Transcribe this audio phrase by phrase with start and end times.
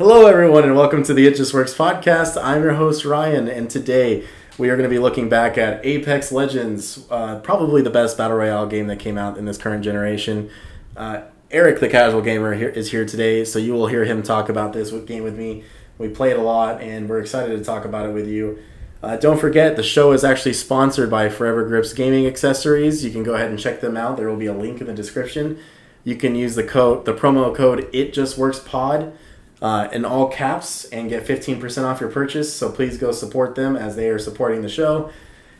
[0.00, 2.42] Hello, everyone, and welcome to the It Just Works podcast.
[2.42, 4.24] I'm your host, Ryan, and today
[4.56, 8.38] we are going to be looking back at Apex Legends, uh, probably the best Battle
[8.38, 10.48] Royale game that came out in this current generation.
[10.96, 14.48] Uh, Eric, the casual gamer, here, is here today, so you will hear him talk
[14.48, 15.64] about this with game with me.
[15.98, 18.58] We played a lot, and we're excited to talk about it with you.
[19.02, 23.04] Uh, don't forget, the show is actually sponsored by Forever Grips Gaming Accessories.
[23.04, 24.16] You can go ahead and check them out.
[24.16, 25.58] There will be a link in the description.
[26.04, 29.12] You can use the code, the promo code It Just Works Pod,
[29.60, 32.54] uh, in all caps, and get fifteen percent off your purchase.
[32.54, 35.10] So please go support them as they are supporting the show.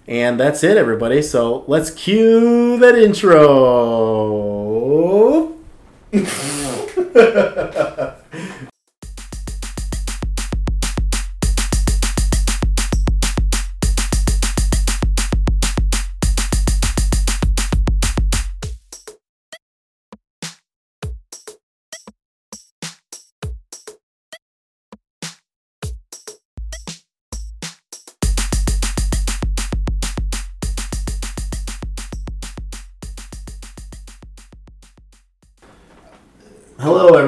[0.06, 1.22] And that's it, everybody.
[1.22, 3.36] So let's cue that intro.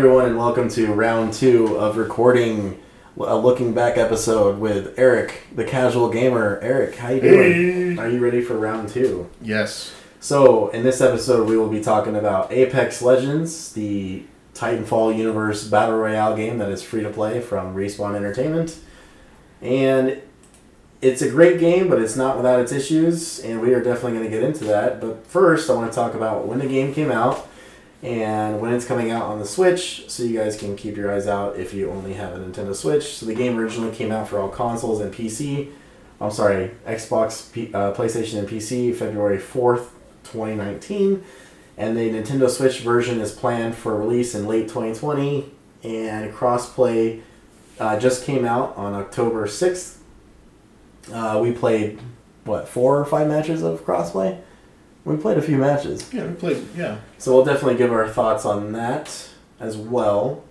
[0.03, 2.77] everyone, and welcome to round two of recording
[3.19, 6.59] a looking back episode with Eric, the casual gamer.
[6.61, 7.99] Eric, how you doing?
[8.01, 9.31] Are you ready for round two?
[9.41, 9.95] Yes.
[10.19, 15.99] So, in this episode, we will be talking about Apex Legends, the Titanfall universe battle
[15.99, 18.81] royale game that is free to play from Respawn Entertainment.
[19.61, 20.21] And
[21.01, 24.25] it's a great game, but it's not without its issues, and we are definitely going
[24.25, 25.01] to get into that.
[25.01, 27.47] But first, I want to talk about when the game came out
[28.03, 31.29] and when it's coming out on the Switch, so you guys can keep your eyes
[31.29, 33.15] out if you only have a Nintendo Switch.
[33.15, 35.71] So the game originally came out for all consoles and PC.
[36.21, 39.91] I'm sorry, Xbox, P, uh, PlayStation, and PC, February 4th,
[40.25, 41.23] 2019.
[41.77, 45.51] And the Nintendo Switch version is planned for release in late 2020.
[45.85, 47.23] And crossplay
[47.79, 49.99] uh, just came out on October 6th.
[51.13, 52.01] Uh, we played,
[52.45, 54.41] what, four or five matches of crossplay?
[55.05, 56.13] We played a few matches.
[56.13, 56.67] Yeah, we played.
[56.77, 56.99] Yeah.
[57.19, 60.45] So we'll definitely give our thoughts on that as well.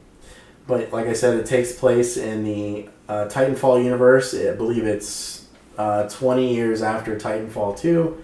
[0.67, 4.34] But like I said, it takes place in the uh, Titanfall universe.
[4.34, 5.47] I believe it's
[5.78, 8.23] uh, 20 years after Titanfall 2,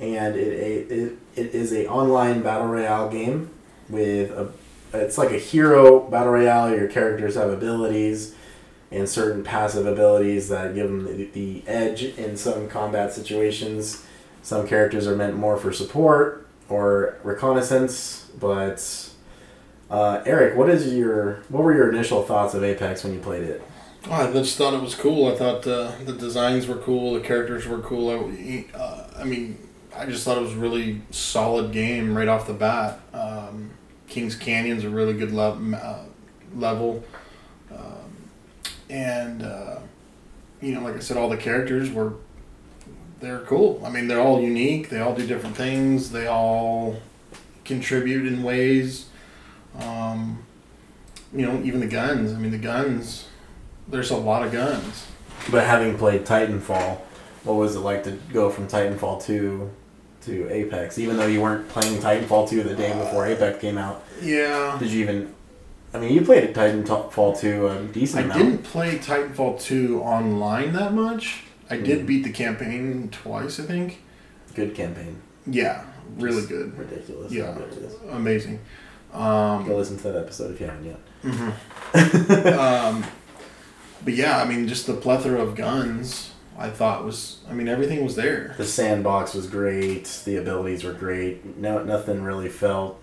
[0.00, 3.50] and it, it, it is a online battle royale game
[3.88, 4.50] with a
[4.92, 6.74] it's like a hero battle royale.
[6.74, 8.34] Your characters have abilities
[8.90, 14.05] and certain passive abilities that give them the, the edge in some combat situations.
[14.46, 19.10] Some characters are meant more for support or reconnaissance, but
[19.90, 23.42] uh, Eric, what is your what were your initial thoughts of Apex when you played
[23.42, 23.60] it?
[24.08, 25.26] I just thought it was cool.
[25.26, 27.14] I thought uh, the designs were cool.
[27.14, 28.08] The characters were cool.
[28.08, 29.58] I, uh, I mean,
[29.92, 33.00] I just thought it was a really solid game right off the bat.
[33.12, 33.70] Um,
[34.06, 36.04] Kings Canyon's a really good le- uh,
[36.54, 37.02] level,
[37.72, 38.30] um,
[38.88, 39.80] and uh,
[40.60, 42.14] you know, like I said, all the characters were
[43.20, 43.82] they're cool.
[43.84, 44.88] I mean, they're all unique.
[44.90, 46.10] They all do different things.
[46.12, 46.96] They all
[47.64, 49.06] contribute in ways.
[49.80, 50.44] Um,
[51.34, 52.32] you know, even the guns.
[52.32, 53.28] I mean, the guns.
[53.88, 55.06] There's a lot of guns.
[55.50, 56.98] But having played Titanfall,
[57.44, 59.70] what was it like to go from Titanfall two
[60.22, 60.98] to Apex?
[60.98, 64.76] Even though you weren't playing Titanfall two the day before Apex came out, Yeah.
[64.78, 65.34] did you even?
[65.94, 68.38] I mean, you played Titanfall two a decent I amount.
[68.40, 71.44] didn't play Titanfall 2 online that much.
[71.68, 74.02] I did beat the campaign twice, I think.
[74.54, 75.20] Good campaign.
[75.46, 75.84] Yeah,
[76.16, 76.78] really Just good.
[76.78, 77.32] Ridiculous.
[77.32, 77.52] Yeah.
[77.52, 77.94] how good it is.
[78.10, 78.60] Amazing.
[79.12, 80.98] Go Um, listen to that episode if you haven't yet.
[81.22, 82.58] mhm.
[82.58, 83.04] um,
[84.04, 88.02] but yeah, I mean, just the plethora of guns I thought was, I mean, everything
[88.04, 88.54] was there.
[88.56, 90.04] The sandbox was great.
[90.24, 91.56] The abilities were great.
[91.58, 93.02] No, nothing really felt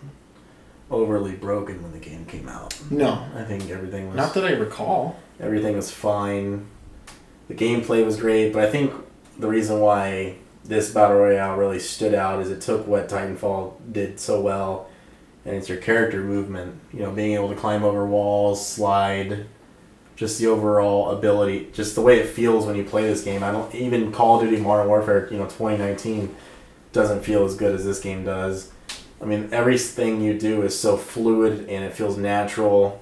[0.92, 2.80] overly broken when the game came out.
[2.92, 5.20] No, I think everything was not that I recall.
[5.40, 6.68] everything was fine.
[7.48, 8.94] The gameplay was great, but I think
[9.38, 14.20] the reason why this battle royale really stood out is it took what Titanfall did
[14.20, 14.90] so well,
[15.46, 16.80] and it's your character movement.
[16.94, 19.46] You know, being able to climb over walls, slide,
[20.16, 23.44] just the overall ability, just the way it feels when you play this game.
[23.44, 26.36] I don't even Call of Duty Modern Warfare, you know, 2019
[26.92, 28.72] doesn't feel as good as this game does.
[29.22, 33.02] I mean, everything you do is so fluid and it feels natural.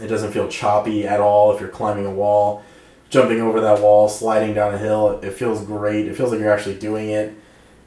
[0.00, 2.62] It doesn't feel choppy at all if you're climbing a wall,
[3.10, 5.20] jumping over that wall, sliding down a hill.
[5.20, 6.06] It feels great.
[6.06, 7.34] It feels like you're actually doing it.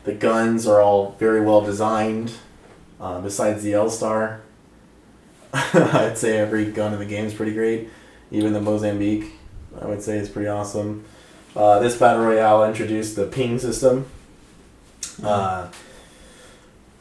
[0.03, 2.33] The guns are all very well designed.
[2.99, 4.41] Uh, besides the L Star,
[5.53, 7.89] I'd say every gun in the game is pretty great.
[8.31, 9.31] Even the Mozambique,
[9.79, 11.05] I would say, is pretty awesome.
[11.55, 14.05] Uh, this battle royale introduced the ping system.
[15.23, 15.69] Uh,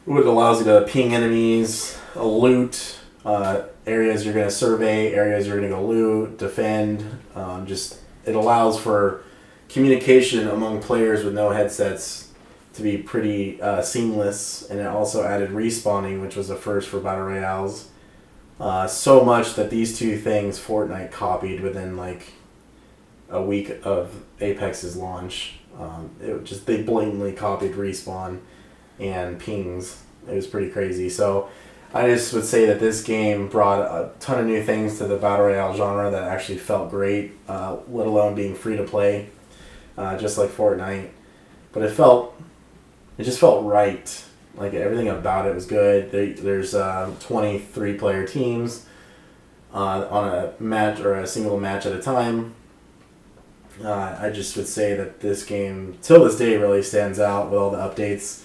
[0.07, 2.99] it allows you to ping enemies, uh, loot.
[3.25, 7.21] Uh, areas you're going to survey, areas you're going to go loot, defend.
[7.35, 9.23] Um, just it allows for
[9.69, 12.31] communication among players with no headsets
[12.75, 17.01] to be pretty uh, seamless, and it also added respawning, which was a first for
[17.01, 17.89] battle royales.
[18.61, 22.33] Uh, so much that these two things Fortnite copied within like
[23.31, 25.55] a week of Apex's launch.
[25.79, 28.41] Um, it just they blatantly copied respawn
[28.99, 30.03] and pings.
[30.29, 31.09] It was pretty crazy.
[31.09, 31.49] So
[31.93, 35.17] I just would say that this game brought a ton of new things to the
[35.17, 39.31] battle royale genre that actually felt great, uh, let alone being free to play,
[39.97, 41.09] uh, just like Fortnite.
[41.73, 42.39] But it felt,
[43.17, 44.25] it just felt right.
[44.55, 46.11] Like everything about it was good.
[46.11, 48.85] There, there's uh, 23 player teams
[49.73, 52.55] uh, on a match or a single match at a time.
[53.83, 57.59] Uh, I just would say that this game, till this day, really stands out with
[57.59, 58.43] all the updates.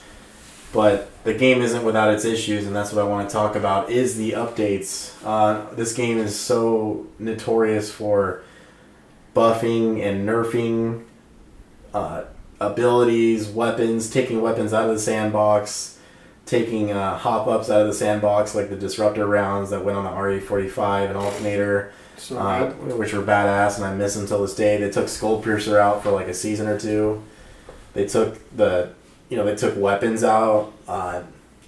[0.74, 3.92] But the game isn't without its issues, and that's what I want to talk about.
[3.92, 5.14] Is the updates?
[5.24, 8.42] Uh, this game is so notorious for
[9.36, 11.06] buffing and nerfing
[11.94, 12.24] uh,
[12.60, 16.00] abilities, weapons, taking weapons out of the sandbox,
[16.46, 20.04] taking uh, hop ups out of the sandbox, like the disruptor rounds that went on
[20.04, 24.56] the RE45 and alternator So uh, which were badass, and I miss them till this
[24.56, 24.78] day.
[24.78, 27.24] They took Skull Piercer out for like a season or two.
[27.94, 28.94] They took the,
[29.34, 30.72] you know, they took weapons out.
[30.88, 31.24] Uh,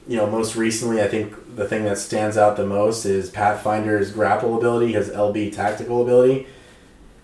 [0.07, 4.11] you know, most recently, I think the thing that stands out the most is Pathfinder's
[4.11, 6.45] grapple ability, his LB tactical ability.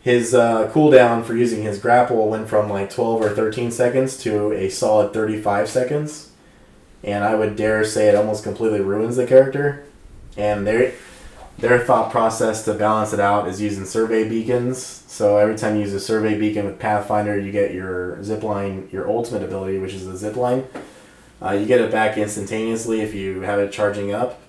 [0.02, 4.52] His uh, cooldown for using his grapple went from like 12 or 13 seconds to
[4.54, 6.32] a solid 35 seconds.
[7.04, 9.86] And I would dare say it almost completely ruins the character.
[10.36, 10.96] And they
[11.62, 14.84] their thought process to balance it out is using survey beacons.
[15.08, 19.08] So every time you use a survey beacon with Pathfinder, you get your zipline, your
[19.08, 20.66] ultimate ability, which is the zipline.
[21.40, 24.42] Uh, you get it back instantaneously if you have it charging up,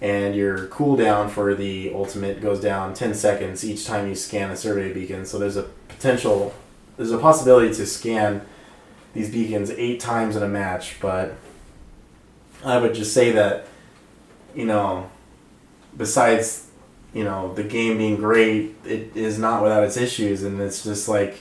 [0.00, 4.56] and your cooldown for the ultimate goes down 10 seconds each time you scan a
[4.56, 5.26] survey beacon.
[5.26, 6.54] So there's a potential,
[6.96, 8.46] there's a possibility to scan
[9.12, 11.36] these beacons eight times in a match, but
[12.64, 13.66] I would just say that,
[14.54, 15.10] you know,
[15.96, 16.68] besides
[17.14, 21.08] you know the game being great, it is not without its issues, and it's just
[21.08, 21.40] like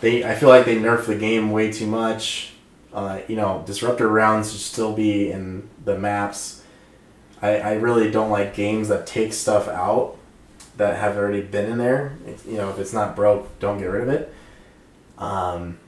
[0.00, 0.24] they.
[0.24, 2.52] I feel like they nerfed the game way too much.
[2.92, 6.62] Uh, you know, disruptor rounds should still be in the maps.
[7.40, 10.16] I, I really don't like games that take stuff out
[10.76, 12.16] that have already been in there.
[12.26, 14.32] It's, you know, if it's not broke, don't get rid of it.
[15.18, 15.78] Um,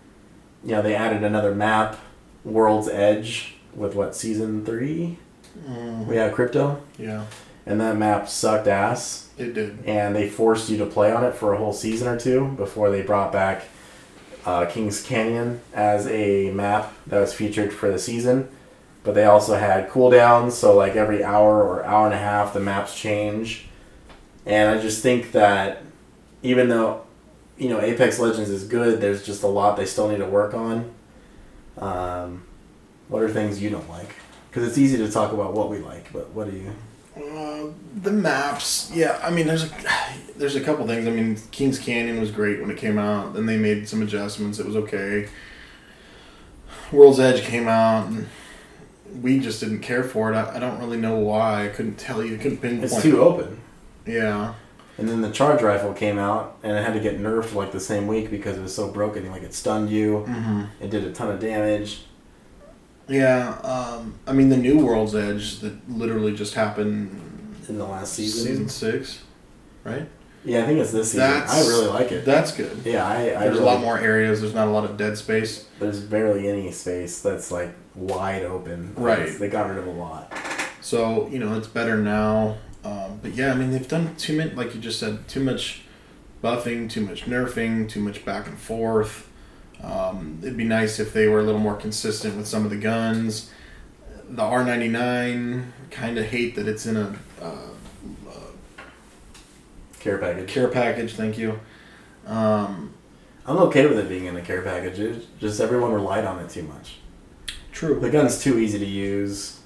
[0.65, 1.99] you know, they added another map,
[2.45, 5.19] World's Edge, with what season three?
[5.69, 7.25] Mm, We have crypto yeah,
[7.67, 9.29] and that map sucked ass.
[9.37, 9.85] It did.
[9.85, 12.91] and they forced you to play on it for a whole season or two before
[12.91, 13.65] they brought back
[14.45, 18.49] uh, king's canyon as a map that was featured for the season.
[19.03, 22.61] But they also had cooldowns so like every hour or hour and a half the
[22.61, 23.67] maps change.
[24.47, 25.83] And i just think that
[26.43, 27.03] even though
[27.59, 30.55] you know apex legends is good there's just a lot they still need to work
[30.55, 30.93] on.
[31.79, 32.45] Um,
[33.09, 34.15] what are things you don't like?
[34.49, 36.73] Because it's easy to talk about what we like but what do you
[37.17, 37.67] Uh,
[38.03, 39.21] the maps, yeah.
[39.23, 39.71] I mean, there's a
[40.37, 41.07] there's a couple things.
[41.07, 43.35] I mean, Kings Canyon was great when it came out.
[43.35, 44.59] Then they made some adjustments.
[44.59, 45.29] It was okay.
[46.93, 48.27] World's Edge came out, and
[49.23, 50.37] we just didn't care for it.
[50.37, 51.67] I, I don't really know why.
[51.67, 52.35] I couldn't tell you.
[52.35, 52.85] I couldn't pinpoint.
[52.93, 53.61] it's too open
[54.07, 54.55] Yeah.
[54.97, 57.81] And then the charge rifle came out, and it had to get nerfed like the
[57.81, 59.29] same week because it was so broken.
[59.31, 60.63] Like it stunned you, Mm-hmm.
[60.81, 62.03] it did a ton of damage.
[63.09, 63.51] Yeah.
[63.63, 68.47] Um, I mean, the new World's Edge that literally just happened In the last season,
[68.47, 69.23] season six,
[69.85, 70.07] right?
[70.45, 71.21] yeah, I think it's this season.
[71.31, 72.25] That's- I really like it.
[72.25, 72.77] That's good.
[72.85, 74.41] Yeah, I, I There's really, a lot more areas.
[74.41, 75.67] There's not a lot of dead space.
[75.79, 78.95] There's barely any space that's like wide open.
[78.97, 79.39] Right.
[79.39, 80.33] They got rid of a lot.
[80.81, 82.57] So you know it's better now.
[82.85, 85.83] Um, but yeah, I mean they've done too much, like you just said, too much
[86.43, 89.31] buffing, too much nerfing, too much back and forth.
[89.83, 92.77] Um, it'd be nice if they were a little more consistent with some of the
[92.77, 93.51] guns.
[94.29, 97.59] The R ninety nine, kind of hate that it's in a uh,
[100.01, 100.49] Care package.
[100.51, 101.15] care package.
[101.15, 101.59] Thank you.
[102.27, 102.93] Um,
[103.47, 104.99] I'm okay with it being in a care package.
[104.99, 106.97] It's just everyone relied on it too much.
[107.73, 107.99] true.
[108.01, 109.61] The gun's too easy to use.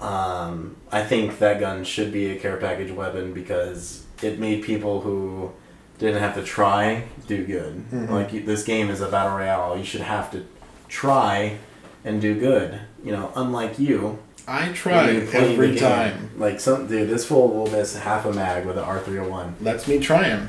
[0.00, 5.00] Um, I think that gun should be a care package weapon because it made people
[5.00, 5.52] who
[5.98, 7.84] didn't have to try do good.
[7.92, 8.10] Mhm.
[8.10, 10.44] Like you- this game is a battle royale, you should have to
[10.88, 11.56] try
[12.04, 12.78] and do good.
[13.04, 16.30] You know, unlike you, I try when you play the every time.
[16.38, 19.30] Like some dude, this fool will miss half a mag with an R three hundred
[19.30, 19.54] one.
[19.60, 20.48] That's me trying.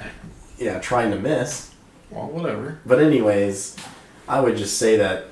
[0.58, 1.72] Yeah, trying to miss.
[2.10, 2.79] Well, whatever.
[2.86, 3.75] But anyways,
[4.27, 5.25] I would just say that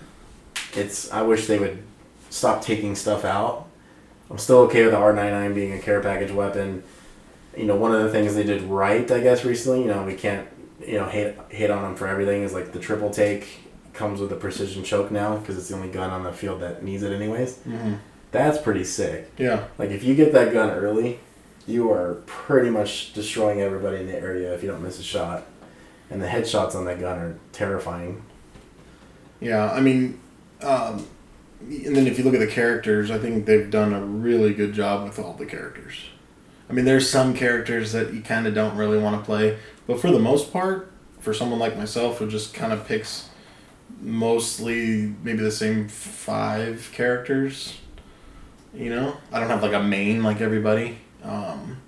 [0.75, 1.11] it's.
[1.11, 1.79] I wish they would
[2.29, 3.65] stop taking stuff out.
[4.29, 6.83] I'm still okay with the R99 being a care package weapon.
[7.57, 10.13] You know, one of the things they did right, I guess, recently, you know, we
[10.13, 10.47] can't,
[10.79, 12.43] you know, hate hate on them for everything.
[12.43, 13.47] Is like the triple take
[13.93, 16.83] comes with a precision choke now because it's the only gun on the field that
[16.83, 17.55] needs it, anyways.
[17.59, 17.95] Mm-hmm.
[18.31, 19.31] That's pretty sick.
[19.37, 19.65] Yeah.
[19.77, 21.19] Like if you get that gun early,
[21.65, 25.45] you are pretty much destroying everybody in the area if you don't miss a shot.
[26.09, 28.23] And the headshots on that gun are terrifying.
[29.41, 30.19] Yeah, I mean,
[30.61, 31.05] um,
[31.59, 34.73] and then if you look at the characters, I think they've done a really good
[34.73, 36.05] job with all the characters.
[36.69, 39.99] I mean, there's some characters that you kind of don't really want to play, but
[39.99, 43.29] for the most part, for someone like myself who just kind of picks
[44.01, 47.77] mostly maybe the same five characters,
[48.73, 50.97] you know, I don't have like a main like everybody.
[51.23, 51.81] Um,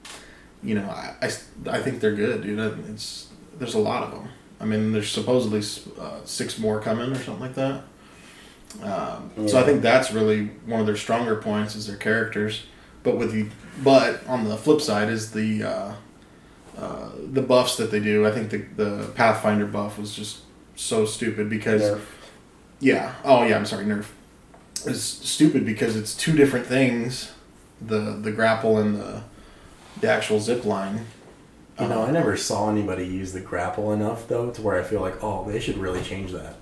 [0.63, 1.31] you know, I, I,
[1.69, 2.59] I think they're good, dude.
[2.89, 4.29] It's there's a lot of them.
[4.62, 5.62] I mean, there's supposedly
[6.00, 7.83] uh, six more coming or something like that.
[8.83, 12.63] Um, So I think that's really one of their stronger points is their characters.
[13.03, 13.48] But with the
[13.84, 15.94] but on the flip side is the uh,
[16.77, 18.25] uh, the buffs that they do.
[18.27, 20.39] I think the the Pathfinder buff was just
[20.75, 22.01] so stupid because Nerf.
[22.79, 23.15] yeah.
[23.24, 23.56] Oh yeah.
[23.58, 23.86] I'm sorry.
[23.86, 24.08] Nerf
[24.86, 27.32] is stupid because it's two different things.
[27.82, 29.24] The the grapple and the
[30.01, 31.06] the actual zip line.
[31.79, 35.00] You know, I never saw anybody use the grapple enough though to where I feel
[35.00, 36.56] like, oh, they should really change that.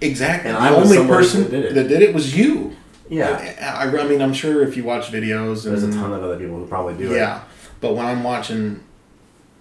[0.00, 0.50] Exactly.
[0.50, 1.74] And the I was only person that did it.
[1.74, 2.74] that did it was you.
[3.08, 6.22] Yeah, I, I mean, I'm sure if you watch videos, and, there's a ton of
[6.22, 7.16] other people who probably do it.
[7.16, 7.42] yeah.
[7.80, 8.82] But when I'm watching,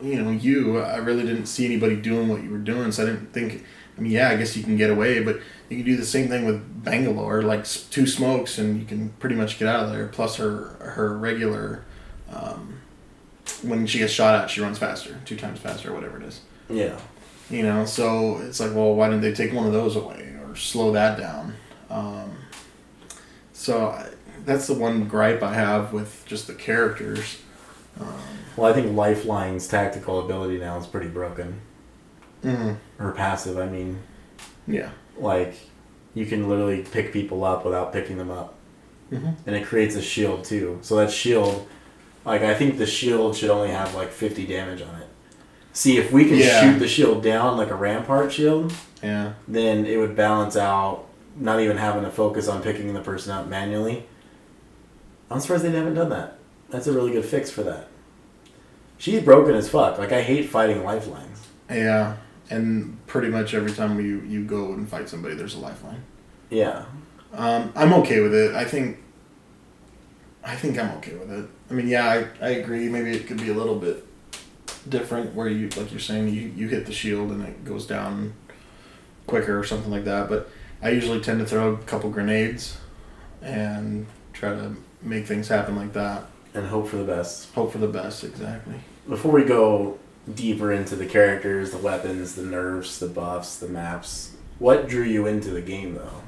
[0.02, 3.08] you know, you, I really didn't see anybody doing what you were doing, so I
[3.08, 3.66] didn't think.
[3.98, 6.28] I mean, yeah, I guess you can get away, but you can do the same
[6.28, 10.08] thing with Bangalore, like two smokes, and you can pretty much get out of there.
[10.08, 11.84] Plus, her her regular,
[12.32, 12.80] um,
[13.62, 16.42] when she gets shot at, she runs faster, two times faster, or whatever it is.
[16.70, 16.98] Yeah.
[17.50, 20.56] You know, so it's like, well, why didn't they take one of those away or
[20.56, 21.56] slow that down?
[21.90, 22.32] Um,
[23.64, 24.10] so I,
[24.46, 27.42] that's the one gripe I have with just the characters.
[28.00, 28.08] Um,
[28.58, 31.62] Well, I think Lifeline's tactical ability now is pretty broken.
[32.44, 32.76] mhm.
[33.00, 34.00] Or passive, I mean.
[34.68, 34.90] Yeah.
[35.18, 35.56] Like,
[36.14, 38.56] you can literally pick people up without picking them up.
[39.12, 39.30] Mm-hmm.
[39.48, 40.80] And it creates a shield too.
[40.82, 41.68] So that shield,
[42.26, 45.08] like, I think the shield should only have like 50 damage on it.
[45.72, 46.62] See, if we can Yeah.
[46.62, 49.34] shoot the shield down like a rampart shield, Yeah.
[49.48, 51.06] then it would balance out
[51.36, 54.06] not even having to focus on picking the person up manually.
[55.30, 56.38] I'm surprised they haven't done that.
[56.70, 57.88] That's a really good fix for that.
[58.98, 59.98] She's broken as fuck.
[59.98, 61.48] Like I hate fighting lifelines.
[61.70, 62.18] Yeah.
[62.50, 66.04] And pretty much every time you, you go and fight somebody, there's a lifeline.
[66.50, 66.86] Yeah.
[67.34, 68.54] Um, I'm okay with it.
[68.54, 69.00] I think.
[70.46, 71.50] I think I'm okay with it.
[71.72, 72.90] I mean, yeah, I, I agree.
[72.90, 74.06] Maybe it could be a little bit
[74.88, 78.34] different, where you like you're saying you, you hit the shield and it goes down
[79.26, 80.28] quicker or something like that.
[80.28, 80.50] But
[80.84, 82.78] I usually tend to throw a couple grenades
[83.42, 86.26] and try to make things happen like that.
[86.54, 87.54] And hope for the best.
[87.54, 88.24] Hope for the best.
[88.24, 88.76] Exactly.
[89.08, 89.98] Before we go
[90.36, 95.26] deeper into the characters, the weapons, the nerfs, the buffs, the maps, what drew you
[95.26, 96.22] into the game though?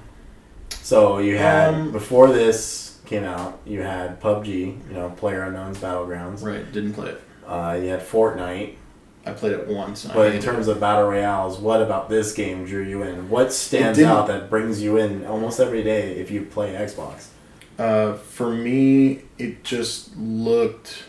[0.70, 4.48] So you had Um, before this came out, you had PUBG,
[4.88, 6.44] you know, Player Unknown's Battlegrounds.
[6.44, 6.70] Right.
[6.72, 7.22] Didn't play it.
[7.48, 8.76] Uh, you had Fortnite.
[9.25, 10.05] I played it once.
[10.05, 10.51] But in hated it.
[10.51, 13.29] terms of battle royales, what about this game drew you in?
[13.29, 17.27] What stands out that brings you in almost every day if you play Xbox?
[17.79, 21.03] Uh, for me, it just looked.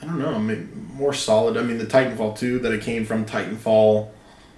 [0.00, 0.32] I don't know.
[0.34, 1.56] I mean, more solid.
[1.56, 4.08] I mean, the Titanfall two that it came from Titanfall.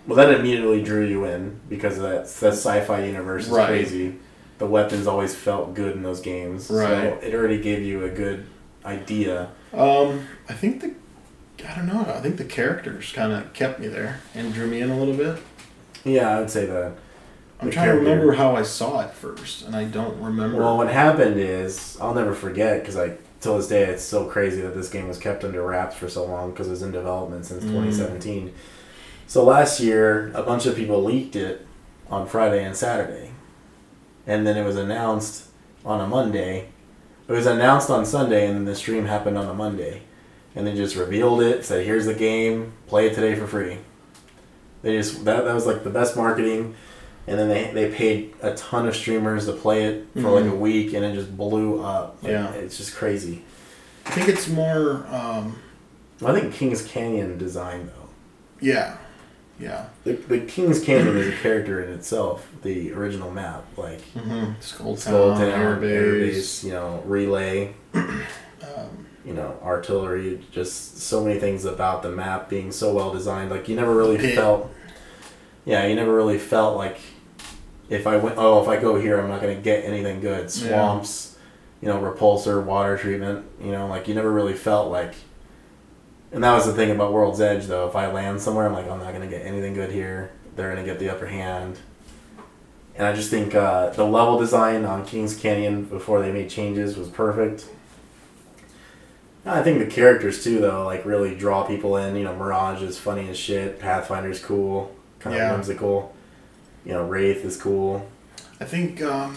[0.07, 3.67] Well, that immediately drew you in because that that sci-fi universe is Right.
[3.69, 4.17] crazy.
[4.59, 7.23] The weapons always felt good in those games, so Right.
[7.23, 8.45] it already gave you a good
[8.85, 9.49] idea.
[9.73, 10.93] Um, I think the.
[11.69, 12.01] I don't know.
[12.15, 15.15] I think the characters kind of kept me there and drew me in a little
[15.15, 15.43] bit.
[16.05, 16.93] Yeah, I would say that.
[17.61, 20.59] I'm The trying to remember how I saw it first, and I don't remember.
[20.59, 24.61] Well, what happened is I'll never forget because like till this day it's so crazy
[24.63, 27.45] that this game was kept under wraps for so long because it was in development
[27.47, 27.69] since Mm.
[27.73, 28.53] 2017.
[29.27, 31.67] So last year a bunch of people leaked it
[32.09, 33.31] on Friday and Saturday,
[34.27, 35.45] and then it was announced
[35.85, 36.69] on a Monday.
[37.29, 40.03] It was announced on Sunday, and then the stream happened on a Monday,
[40.55, 41.65] and they just revealed it.
[41.65, 42.73] Said, "Here's the game.
[42.87, 43.79] Play it today for free."
[44.83, 46.75] They just that that was like the best marketing
[47.27, 50.55] and then they, they paid a ton of streamers to play it for like a
[50.57, 52.51] week and it just blew up Like, Yeah.
[52.53, 53.45] it's just crazy
[54.07, 55.07] I think it's more.
[55.09, 55.59] Um,
[56.25, 58.09] i think king's canyon design though
[58.59, 58.97] yeah,
[59.61, 59.87] yeah.
[60.05, 64.53] the, the king's canyon is a character in itself the original map like Mm-hmm.
[64.61, 66.35] Skull skull Town, town Air air Base.
[66.35, 67.75] base you know relay
[69.25, 73.69] you know artillery just so many things about the map being so well designed like
[73.69, 74.35] you never really Pit.
[74.35, 74.73] felt
[75.67, 76.99] yeah you never really felt like
[77.91, 80.45] if i went oh if i go here i'm not going to get anything good
[80.45, 80.69] Yeah.
[80.69, 81.37] swamps
[81.83, 85.15] you know repulsor water treatment you know like you never really felt like
[86.33, 87.89] And that was the thing about World's Edge, though.
[87.89, 90.31] If I land somewhere, I'm like, I'm not gonna get anything good here.
[90.55, 91.77] They're gonna get the upper hand.
[92.95, 96.97] And I just think uh, the level design on Kings Canyon before they made changes
[96.97, 97.67] was perfect.
[99.47, 102.15] I think the characters too, though, like really draw people in.
[102.17, 103.81] You know, Mirage is funny as shit.
[103.81, 106.15] Pathfinder's cool, kind of whimsical.
[106.85, 108.07] You know, Wraith is cool.
[108.61, 109.37] I think um,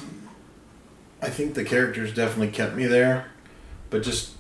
[1.22, 3.28] I think the characters definitely kept me there,
[3.90, 4.34] but just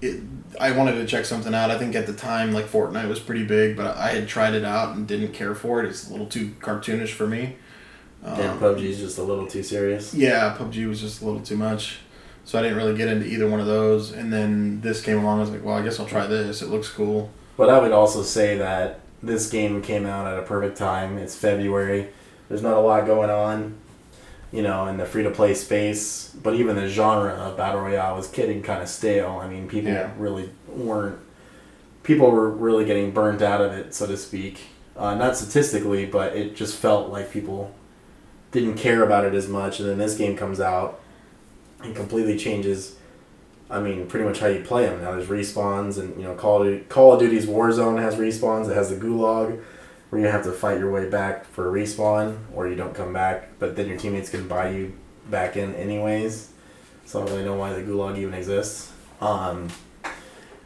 [0.00, 0.22] it.
[0.60, 1.70] I wanted to check something out.
[1.70, 4.64] I think at the time, like Fortnite was pretty big, but I had tried it
[4.64, 5.88] out and didn't care for it.
[5.88, 7.56] It's a little too cartoonish for me.
[8.24, 10.14] Um, and PUBG's just a little too serious.
[10.14, 11.98] Yeah, PUBG was just a little too much.
[12.48, 14.10] So I didn't really get into either one of those.
[14.10, 15.36] And then this came along.
[15.36, 16.62] I was like, well, I guess I'll try this.
[16.62, 17.30] It looks cool.
[17.58, 21.18] But I would also say that this game came out at a perfect time.
[21.18, 22.08] It's February.
[22.48, 23.74] There's not a lot going on,
[24.50, 26.34] you know, in the free to play space.
[26.42, 29.40] But even the genre of battle royale was getting kind of stale.
[29.42, 30.12] I mean, people Yeah.
[30.16, 31.18] really weren't.
[32.02, 34.60] People were really getting burnt out of it, so to speak.
[34.96, 37.74] Uh, not statistically, but it just felt like people
[38.52, 39.80] didn't care about it as much.
[39.80, 40.98] And then this game comes out
[41.82, 42.96] and completely changes
[43.70, 45.02] I mean, pretty much how you play them.
[45.02, 48.70] Now there's respawns, and you know, Call of Duty, Call of Duty's Warzone has respawns.
[48.70, 49.62] It has the Gulag,
[50.08, 53.12] where you have to fight your way back for a respawn, or you don't come
[53.12, 53.58] back.
[53.58, 54.96] But then your teammates can buy you
[55.28, 56.50] back in anyways.
[57.04, 58.90] So I don't really know why the Gulag even exists.
[59.20, 59.68] Um,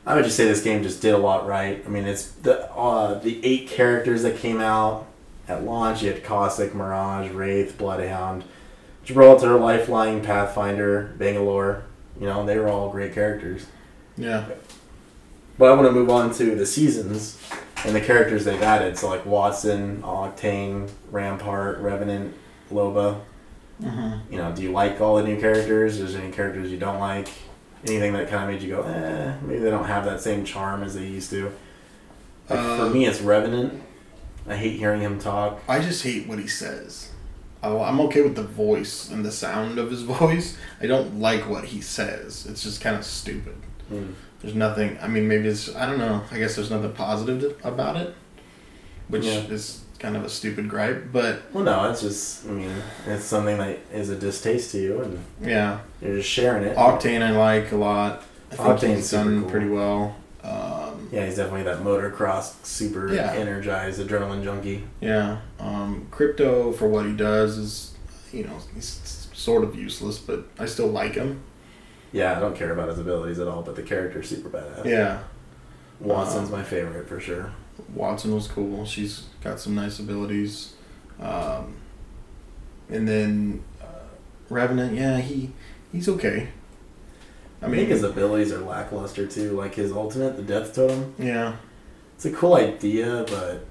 [0.07, 1.83] I would just say this game just did a lot right.
[1.85, 5.09] I mean, it's the uh, the eight characters that came out
[5.49, 6.05] at launch.
[6.05, 8.45] You had Caustic, Mirage, Wraith, Bloodhound,
[9.05, 11.85] Gibraltar, Lifeline, Pathfinder, Bangalore.
[12.21, 13.67] You know, they were all great characters.
[14.17, 14.45] Yeah.
[15.59, 17.39] But I want to move on to the seasons
[17.85, 18.97] and the characters they've added.
[18.99, 22.35] So like Wattson, Octane, Rampart, Revenant,
[22.71, 23.21] Loba.
[23.83, 24.33] Mm-hmm.
[24.33, 25.99] You know, do you like all the new characters?
[25.99, 27.29] Is there any characters you don't like?
[27.85, 30.85] Anything that kind of made you go, eh, maybe they don't have that same charm
[30.85, 31.47] as they used to.
[32.49, 33.83] Like, for Uh, me, it's Revenant.
[34.49, 35.61] I hate hearing him talk.
[35.69, 37.11] I just hate what he says.
[37.63, 40.57] I- I'm okay with the voice and the sound of his voice.
[40.81, 42.47] I don't like what he says.
[42.49, 43.57] It's just kind of stupid.
[43.89, 44.13] Hmm.
[44.41, 44.99] There's nothing.
[45.01, 45.75] I mean, maybe it's.
[45.77, 46.23] I don't know.
[46.33, 48.15] I guess there's nothing positive to- about it,
[49.09, 49.39] which Yeah.
[49.45, 51.13] is kind of a stupid gripe.
[51.13, 52.73] But Well, no, it's just, I mean,
[53.07, 56.77] it's something that is a distaste to you, and yeah, you're just sharing it.
[56.77, 58.25] Octane I like a lot.
[58.51, 59.51] I think Octane's he's done cool.
[59.51, 60.17] pretty well.
[60.43, 60.82] Um,
[61.13, 63.33] Yeah, he's definitely that motocross, super Yeah.
[63.33, 64.85] energized, adrenaline junkie.
[65.01, 67.93] yeah, um, crypto for what he does is,
[68.33, 71.43] you know, he's sort of useless, but I still like him.
[72.13, 74.85] Yeah, I don't care about his abilities at all, but the character's super badass.
[74.87, 75.21] Yeah,
[76.03, 77.53] Wattson's Um, my favorite for sure.
[77.97, 78.85] Wattson was cool.
[78.87, 80.75] She's got some nice abilities.
[81.21, 81.75] Um,
[82.91, 83.85] and then uh,
[84.51, 85.53] Revenant, yeah, he
[85.93, 86.49] he's okay.
[87.63, 89.53] I I, mean, think his abilities are lackluster too.
[89.53, 91.15] Like his ultimate, the Death Totem.
[91.19, 91.57] yeah,
[92.17, 93.65] It's a cool idea, but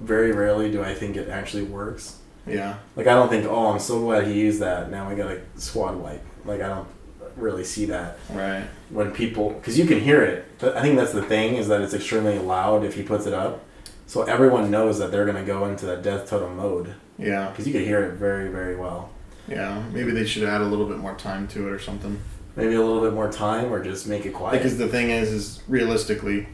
[0.00, 2.18] very rarely do I think it actually works.
[2.46, 4.90] yeah, Like I don't think, oh, I'm so glad he used that.
[4.90, 6.24] Now we got a squad wipe.
[6.44, 6.88] Like I don't
[7.36, 10.46] really see that right, when people, because you can hear it.
[10.58, 13.34] But I think that's the thing is that it's extremely loud if he puts it
[13.34, 13.62] up,
[14.06, 17.72] so everyone knows that they're gonna go into that Death Totem mode yeah, because you
[17.74, 19.10] can hear it very, very well.
[19.48, 19.82] yeah.
[19.92, 22.18] Maybe they should add a little bit more time to it or something.
[22.56, 24.52] Maybe a little bit more time, or just make it quiet.
[24.58, 26.48] Because the thing is, is realistically,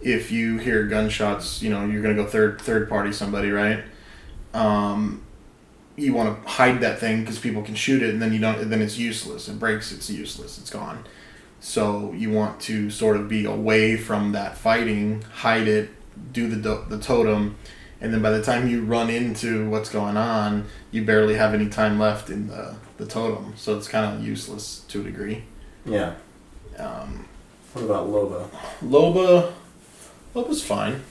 [0.00, 3.84] if you hear gunshots, you know you're gonna go third third party somebody, right?
[4.54, 5.22] Um,
[5.96, 8.68] you want to hide that thing because people can shoot it, and then you don't.
[8.68, 9.48] Then it's useless.
[9.48, 9.92] It breaks.
[9.92, 10.58] It's useless.
[10.58, 11.04] It's gone.
[11.60, 15.90] So you want to sort of be away from that fighting, hide it,
[16.32, 17.56] do the do- the totem,
[18.00, 21.68] and then by the time you run into what's going on, you barely have any
[21.68, 23.52] time left in the the totem.
[23.56, 25.44] So it's kind of useless to a degree.
[25.84, 26.14] yeah.
[26.78, 27.26] Um,
[27.72, 28.48] What about Loba?
[28.82, 29.52] Loba,
[30.34, 31.02] Loba's fine.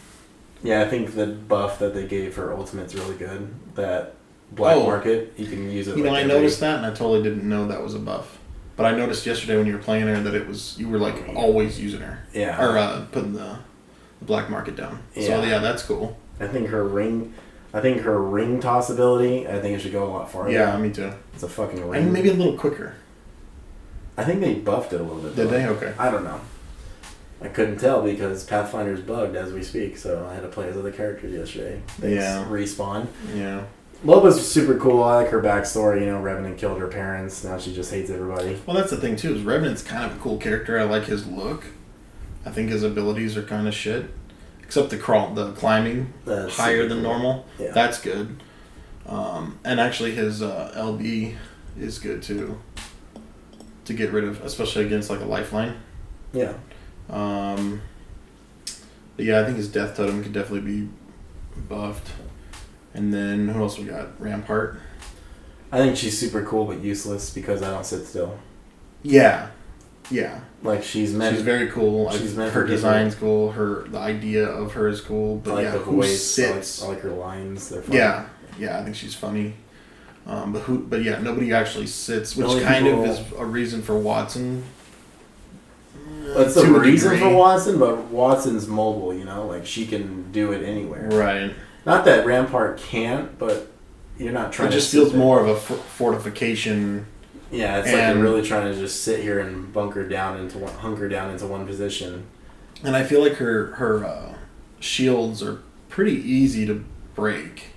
[0.63, 3.54] Yeah, I think the buff that they gave her ultimate's really good.
[3.76, 4.13] That
[4.52, 4.84] black Oh.
[4.86, 5.98] market, you can use it.
[5.98, 8.38] You know, I noticed that, and I totally didn't know that was a buff.
[8.76, 11.15] But I noticed yesterday when you were playing her that it was you were like
[11.36, 13.58] always using her Yeah, or uh, putting the,
[14.19, 15.00] the black market down.
[15.15, 15.28] Yeah.
[15.28, 16.17] So yeah, that's cool.
[16.39, 17.34] I think her ring.
[17.74, 19.48] I think her ring toss ability.
[19.48, 20.52] I think it should go a lot farther.
[20.52, 21.12] Yeah, me too.
[21.34, 22.04] it's a fucking ring.
[22.04, 22.95] And maybe a little quicker.
[24.17, 25.36] I think they buffed it a little bit.
[25.36, 25.65] Did they?
[25.67, 25.93] Okay.
[26.00, 26.39] I don't know.
[27.41, 30.78] I couldn't tell because Pathfinder's bugged as we speak, so I had to play as
[30.78, 31.82] other characters yesterday.
[32.00, 32.45] They Yeah.
[32.45, 33.08] respawn.
[33.36, 33.63] Yeah.
[34.06, 35.04] Loba's super cool.
[35.04, 36.00] I like her backstory.
[36.02, 37.43] You know, Revenant killed her parents.
[37.43, 38.58] Now she just hates everybody.
[38.65, 39.36] Well, that's the thing too.
[39.36, 40.80] Is Revenant's kind of a cool character.
[40.80, 41.65] I like his look.
[42.45, 44.06] I think his abilities are kind of shit,
[44.65, 47.12] except the crawl, the climbing That's higher than cool.
[47.12, 47.45] normal.
[47.60, 47.71] Yeah.
[47.71, 48.41] That's good.
[49.08, 51.36] Um, and actually, his uh, LB
[51.80, 52.60] is good too.
[53.86, 55.75] To get rid of, especially against like a lifeline.
[56.34, 56.54] yeah.
[57.10, 57.82] Um,
[59.15, 60.89] But yeah, I think his death totem could definitely be
[61.69, 62.12] buffed.
[62.95, 64.19] And then who else we got?
[64.19, 64.80] Rampart.
[65.71, 68.38] I think she's super cool but useless because I don't sit still.
[69.04, 69.49] Yeah,
[70.10, 70.39] yeah.
[70.65, 71.36] Like she's meant.
[71.36, 72.10] she's very cool.
[72.12, 73.51] she's meant her people- design's cool.
[73.51, 75.38] Her the idea of her is cool.
[75.38, 76.39] I But like yeah, the who voice.
[76.39, 76.84] I like, sits?
[76.84, 77.69] I like her lines.
[77.69, 77.95] They're fun.
[77.95, 78.25] Yeah,
[78.60, 78.80] yeah.
[78.80, 79.54] I think she's funny.
[80.28, 80.80] Um, but who?
[80.80, 84.63] But yeah, nobody actually sits, which kind of is a reason for Wattson.
[86.23, 87.25] That's the reason for.
[87.25, 89.13] Wattson, but Wattson's mobile.
[89.13, 91.10] You know, like she can do it anywhere.
[91.12, 91.54] Right.
[91.86, 93.67] Not that Rampart can't, but
[94.17, 94.69] you're not trying.
[94.69, 95.19] It just feels there.
[95.19, 97.06] more of a fortification.
[97.51, 100.58] Yeah, it's like and- you're really trying to just sit here and bunker down into
[100.58, 102.25] one, hunker down into one position.
[102.84, 104.34] And I feel like her her uh,
[104.79, 106.84] shields are pretty easy to
[107.15, 107.67] break.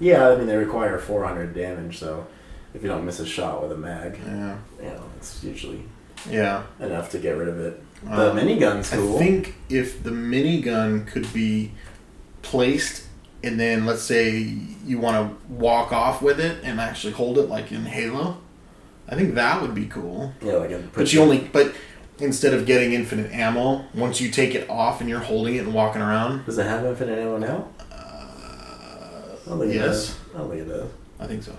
[0.00, 2.26] Yeah, I mean they require 400 damage, so
[2.74, 4.56] if you don't miss a shot with a mag, Yeah.
[4.80, 5.82] you know, it's usually
[6.30, 6.62] Yeah.
[6.80, 7.82] enough to get rid of it.
[8.04, 9.16] The Um, minigun's cool.
[9.16, 11.72] I think if the minigun could be
[12.42, 13.04] placed
[13.42, 14.38] and then let's say
[14.86, 18.38] you want to walk off with it and actually hold it like in Halo,
[19.08, 20.32] I think that would be cool.
[20.42, 21.72] yeah, like a But you only but
[22.18, 25.72] instead of getting infinite ammo, once you take it off and you're holding it and
[25.74, 27.68] walking around, does it have infinite ammo now?
[27.90, 27.94] Uh,
[29.46, 30.18] I don't yes.
[30.34, 30.90] I don't think it does.
[31.20, 31.52] I think so.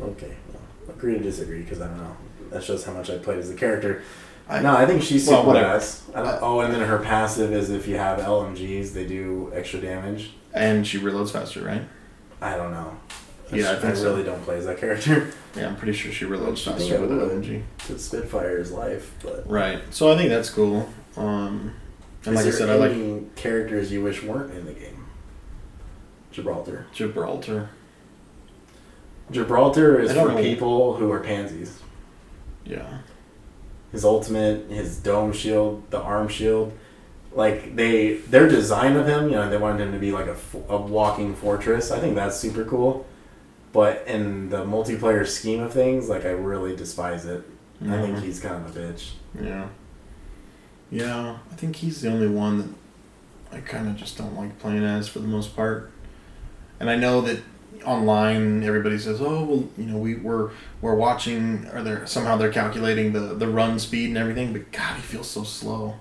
[0.00, 0.62] Okay, well,
[0.94, 2.16] agree to disagree because I don't know.
[2.50, 4.02] That shows how much I played as the character.
[4.48, 5.78] I- no, I think she's Well, super whatever.
[5.78, 6.38] badass.
[6.40, 10.32] Oh, and then her passive is if you have LMGs, they do extra damage.
[10.54, 11.82] And she reloads faster, right?
[12.40, 12.96] I don't know.
[13.52, 14.10] Yeah, I think so.
[14.10, 15.32] really don't play as that character.
[15.56, 17.42] Yeah, I'm pretty sure she reloads I think faster I with would.
[17.42, 17.62] LMG.
[17.88, 19.80] It's Spitfire's life, but Right.
[19.90, 20.88] So I think that's cool.
[21.16, 21.72] Um,
[22.24, 24.72] and Is like I there said, I like any characters you wish weren't in the
[24.72, 25.06] game.
[26.30, 26.86] Gibraltar.
[26.92, 27.70] Gibraltar.
[29.30, 30.42] Gibraltar is I don't for know.
[30.42, 31.80] people who are pansies.
[32.64, 32.98] Yeah.
[33.92, 36.72] His ultimate, his dome shield, the arm shield,
[37.32, 40.34] like they their design of him, you know, they wanted him to be like a,
[40.34, 41.90] fo- a walking fortress.
[41.90, 43.06] I think that's super cool.
[43.72, 47.44] But in the multiplayer scheme of things, like I really despise it.
[47.86, 49.12] I think he's kind of a bitch.
[49.40, 49.68] Yeah.
[50.90, 52.58] Yeah, I think he's the only one
[53.50, 55.90] that I kind of just don't like playing as for the most part.
[56.80, 57.40] And I know that
[57.84, 60.50] online everybody says, "Oh, well, you know, we we're
[60.80, 64.96] we're watching or they're somehow they're calculating the the run speed and everything, but god,
[64.96, 65.96] he feels so slow."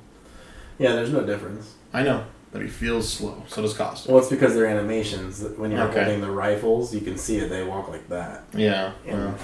[0.80, 1.74] Yeah, there's no difference.
[1.94, 2.26] I know,
[2.58, 3.44] but he feels slow.
[3.48, 4.10] So does Costa.
[4.10, 5.44] Well, it's because they're animations.
[5.58, 6.04] When you're Okay.
[6.06, 7.50] holding the rifles, you can see it.
[7.50, 8.46] They walk like that.
[8.56, 8.94] Yeah.
[9.06, 9.36] And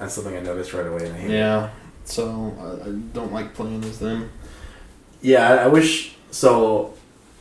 [0.00, 1.06] that's something I noticed right away.
[1.06, 1.36] And I hate Yeah.
[1.36, 1.38] it.
[1.62, 1.70] yeah.
[2.04, 4.30] So I, I don't like playing as them.
[5.22, 6.16] Yeah, I, I wish.
[6.32, 6.94] So,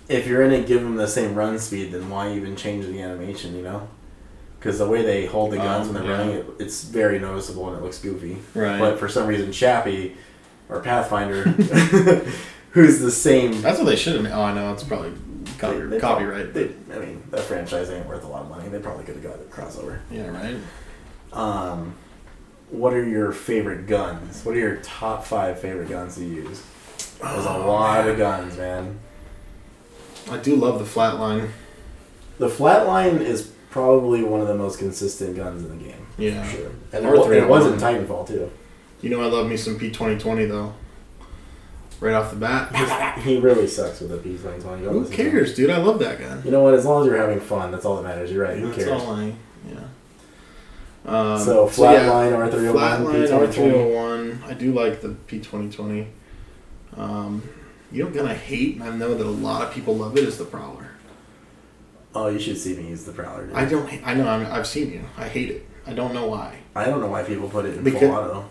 [0.08, 1.92] if you're in it, give them the same run speed.
[1.92, 3.56] Then why even change the animation?
[3.56, 3.88] You know,
[4.60, 6.18] because the way they hold the guns Um, when they're yeah.
[6.20, 8.38] running, it, it's very noticeable and it looks goofy.
[8.54, 8.78] Right.
[8.80, 10.18] But for some reason, Chappie
[10.70, 11.46] or Pathfinder,
[12.72, 13.62] who's the same.
[13.62, 14.32] That's what they should have.
[14.34, 15.14] Oh, I know it's probably
[15.58, 16.54] copy, they- they copyright.
[16.54, 18.70] They, I mean, that franchise ain't worth a lot of money.
[18.70, 20.00] They probably could have got a crossover.
[20.12, 20.28] yeah.
[20.30, 20.58] Right.
[21.34, 21.94] Um,
[22.70, 24.44] what are your favorite guns?
[24.46, 26.62] What are your top five favorite guns to use?
[27.22, 28.10] There's a Oh, lot man.
[28.14, 29.00] of guns, man.
[30.32, 31.50] I do love the flatline.
[32.38, 36.06] The flatline is probably one of the most consistent guns in the game.
[36.18, 36.44] Yeah.
[36.44, 36.72] For sure.
[36.94, 37.74] And Or it, wa- three it was in.
[37.80, 38.52] Titanfall too.
[39.02, 40.74] You know I love me some P twenty twenty though.
[42.00, 43.18] Right off the bat.
[43.20, 44.62] He really sucks with the P2020.
[44.64, 45.32] Don't Who listen to him.
[45.32, 45.70] cares, dude?
[45.70, 46.42] I love that gun.
[46.46, 46.74] You know what?
[46.74, 48.32] As long as you're having fun, that's all that matters.
[48.32, 48.58] You're right.
[48.58, 49.02] Who That's cares?
[49.02, 49.34] all I.
[49.68, 49.80] Yeah.
[51.06, 53.56] Um, So flatline R301, R three P2020.
[53.56, 54.44] hundred one.
[54.48, 56.08] I do like the P twenty twenty.
[56.96, 57.44] Um,
[57.92, 60.38] you know, gonna hate, and I know that a lot of people love it is
[60.38, 60.92] the Prowler.
[62.16, 63.48] Oh, you should see me use the Prowler.
[63.48, 63.56] Dude.
[63.56, 63.90] I don't.
[63.90, 64.28] ha- I know.
[64.28, 65.02] I'm, I've seen you.
[65.18, 65.68] I hate it.
[65.86, 66.60] I don't know why.
[66.76, 68.50] I don't know why people put it in Because- full auto.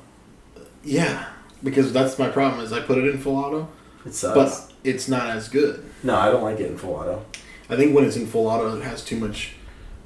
[0.85, 1.27] Yeah,
[1.63, 2.65] because that's my problem.
[2.65, 3.69] Is I put it in full auto,
[4.07, 4.35] It sucks.
[4.35, 5.85] but it's not as good.
[6.03, 7.25] no, I don't like it in full auto.
[7.71, 9.53] I think when it's in full auto, it has too much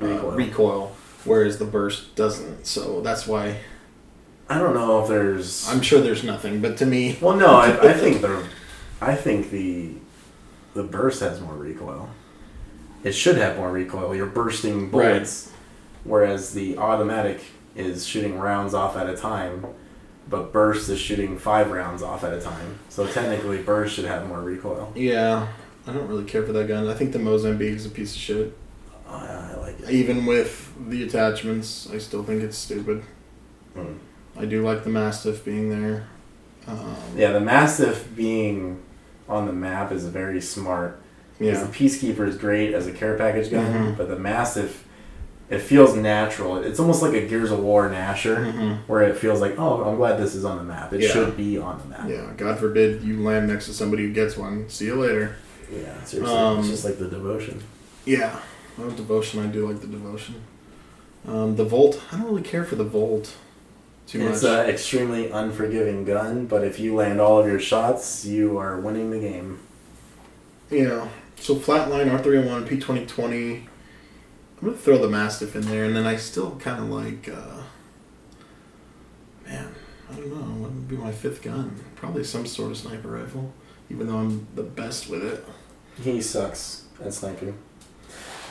[0.00, 0.30] uh, Recoil.
[0.32, 0.96] recoil.
[1.24, 2.66] whereas the burst doesn't.
[2.66, 3.58] So that's why
[4.48, 5.68] I don't know if there's.
[5.68, 6.60] I'm sure there's nothing.
[6.60, 8.44] But to me, Well, no, I, I think the,
[9.00, 9.92] I think the,
[10.74, 12.08] the burst has more recoil.
[13.04, 14.14] It should have more recoil.
[14.14, 15.50] You're bursting bullets,
[16.04, 17.40] whereas the automatic
[17.74, 19.66] is shooting rounds off at a time,
[20.32, 22.78] but burst is shooting five rounds off at a time.
[22.88, 24.90] So technically, burst should have more recoil.
[24.96, 25.46] yeah,
[25.86, 26.88] I don't really care for that gun.
[26.88, 28.58] I think the Mozambique is a piece of shit.
[29.08, 29.90] Oh, I, I like it.
[29.90, 33.04] Even with the attachments, I still think it's stupid.
[33.76, 33.98] Mm.
[34.36, 36.06] I do like the Mastiff being there.
[36.66, 38.80] Um, Yeah, the mastiff being
[39.28, 41.00] on the map is very smart.
[41.40, 41.64] Yeah.
[41.64, 43.96] the Peacekeeper is great as a care package gun, Mhm.
[43.96, 44.84] but the Mastiff,
[45.52, 46.56] it feels natural.
[46.56, 48.72] It's almost like a Gears of War Gnasher, mm-hmm.
[48.90, 50.92] where it feels like, oh, I'm glad this is on the map.
[50.94, 51.08] It yeah.
[51.10, 52.08] should be on the map.
[52.08, 52.32] Yeah.
[52.36, 54.68] God forbid you land next to somebody who gets one.
[54.70, 55.36] See you later.
[55.70, 56.02] Yeah.
[56.04, 57.62] Seriously, um, it's just like the devotion.
[58.06, 58.40] Yeah.
[58.78, 59.40] Well, devotion.
[59.40, 60.42] I do like the devotion.
[61.28, 62.02] Um, the Volt.
[62.10, 63.34] I don't really care for the Volt.
[64.06, 68.58] Too it's an extremely unforgiving gun, but if you land all of your shots, you
[68.58, 69.60] are winning the game.
[70.70, 73.66] You know, so Flatline, R301, P2020,
[74.62, 77.28] I'm gonna throw the Mastiff in there, and then I still kind of like.
[77.28, 77.62] Uh,
[79.44, 79.74] man,
[80.10, 80.62] I don't know.
[80.62, 81.82] What would be my fifth gun?
[81.96, 83.52] Probably some sort of sniper rifle,
[83.90, 85.44] even though I'm the best with it.
[86.00, 87.58] He sucks at sniping.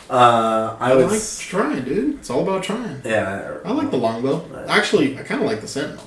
[0.10, 1.06] Uh, I would.
[1.06, 2.16] like s- trying, dude.
[2.20, 3.02] It's all about trying.
[3.06, 4.66] yeah, I like the longbow.
[4.68, 6.04] Actually, I kind of like the Sentinel.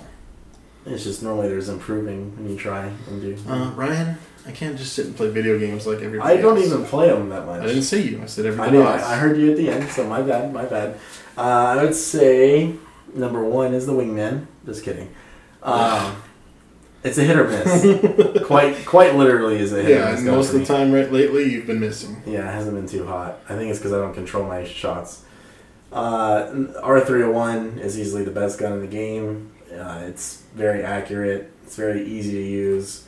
[0.84, 3.38] It's just normally there's improving when you try and do.
[3.48, 6.34] Uh, Ryan, I can't just sit and play video games like everybody.
[6.34, 6.66] I don't else.
[6.66, 7.62] even play them that much.
[7.62, 8.22] I didn't see you.
[8.22, 8.86] I said I everybody know.
[8.86, 9.02] else.
[9.02, 10.52] I, I heard you at the end, so my bad.
[10.52, 10.98] My bad.
[11.36, 11.40] Uh,
[11.78, 12.74] I would say
[13.14, 14.46] number one is the wingman.
[14.66, 15.14] Just kidding.
[15.62, 16.22] Um,
[17.02, 18.42] it's a hit or miss.
[18.46, 20.22] quite, quite literally is a hit or yeah, miss.
[20.22, 22.22] most of the time, right lately, you've been missing.
[22.26, 23.40] Yeah, it hasn't been too hot.
[23.48, 25.24] I think it's because I don't control my shots.
[25.92, 26.50] Uh,
[26.82, 29.52] R301 is easily the best gun in the game.
[29.72, 31.52] Uh, it's very accurate.
[31.64, 33.06] It's very easy to use.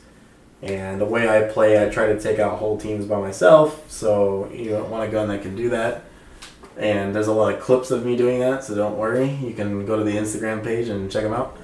[0.66, 3.90] And the way I play, I try to take out whole teams by myself.
[3.90, 6.04] So you don't want a gun that can do that.
[6.76, 9.30] And there's a lot of clips of me doing that, so don't worry.
[9.30, 11.56] You can go to the Instagram page and check them out.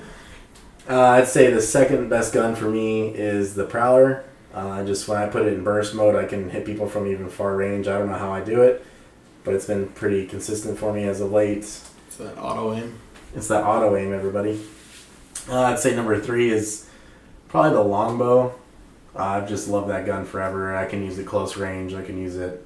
[0.89, 4.25] Uh, I'd say the second best gun for me is the Prowler.
[4.55, 7.29] Uh, just when I put it in burst mode, I can hit people from even
[7.29, 7.89] far range.
[7.89, 8.85] I don't know how I do it,
[9.45, 11.59] but it's been pretty consistent for me as of late.
[11.59, 12.99] It's that auto aim.
[13.35, 14.61] It's that auto aim, everybody.
[15.49, 16.89] Uh, I'd say number three is
[17.49, 18.55] probably the longbow.
[19.15, 20.75] I've just loved that gun forever.
[20.77, 21.93] I can use it close range.
[21.95, 22.65] I can use it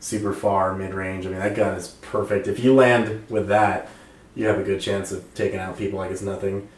[0.00, 1.26] super far, mid range.
[1.26, 2.46] I mean, that gun is perfect.
[2.46, 3.88] If you land with that,
[4.34, 6.68] you have a good chance of taking out people like it's nothing.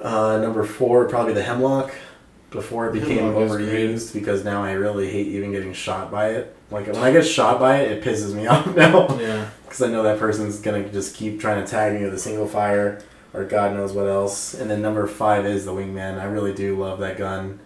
[0.00, 1.92] Uh, number four, probably the hemlock.
[2.50, 6.54] Before it became Hemlock overused, because now I really hate even getting shot by it.
[6.70, 9.48] Like when I get shot by it, it pisses me off now Yeah.
[9.64, 12.46] because I know that person's gonna just keep trying to tag me with a single
[12.46, 13.02] fire
[13.32, 14.52] or God knows what else.
[14.52, 16.20] And then number five is the wingman.
[16.20, 17.58] I really do love that gun.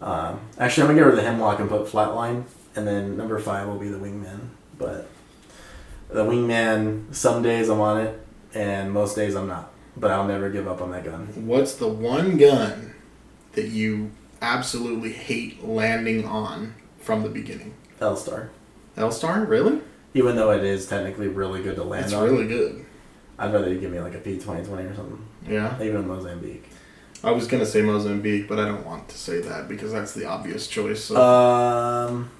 [0.00, 2.44] Um, actually, I'm gonna get rid of the hemlock and put flatline,
[2.76, 4.48] and then number five will be the wingman.
[4.78, 5.08] But
[6.08, 8.20] the wingman, some days I'm on it,
[8.54, 9.70] and most days I'm not.
[9.96, 11.26] But I'll never give up on that gun.
[11.46, 12.94] What's the one gun
[13.52, 17.74] that you absolutely hate landing on from the beginning?
[18.00, 18.50] L Star,
[18.96, 19.80] L Star, really?
[20.14, 22.84] even though it is technically really good to land It's on, It's really good.
[23.38, 25.22] I'd rather you give me like a P twenty twenty or something.
[25.46, 25.74] Yeah.
[25.82, 26.64] Even in Mozambique.
[27.24, 30.24] I was gonna say Mozambique, but I don't want to say that because that's the
[30.26, 31.04] obvious choice.
[31.04, 31.16] So.
[31.20, 32.30] Um.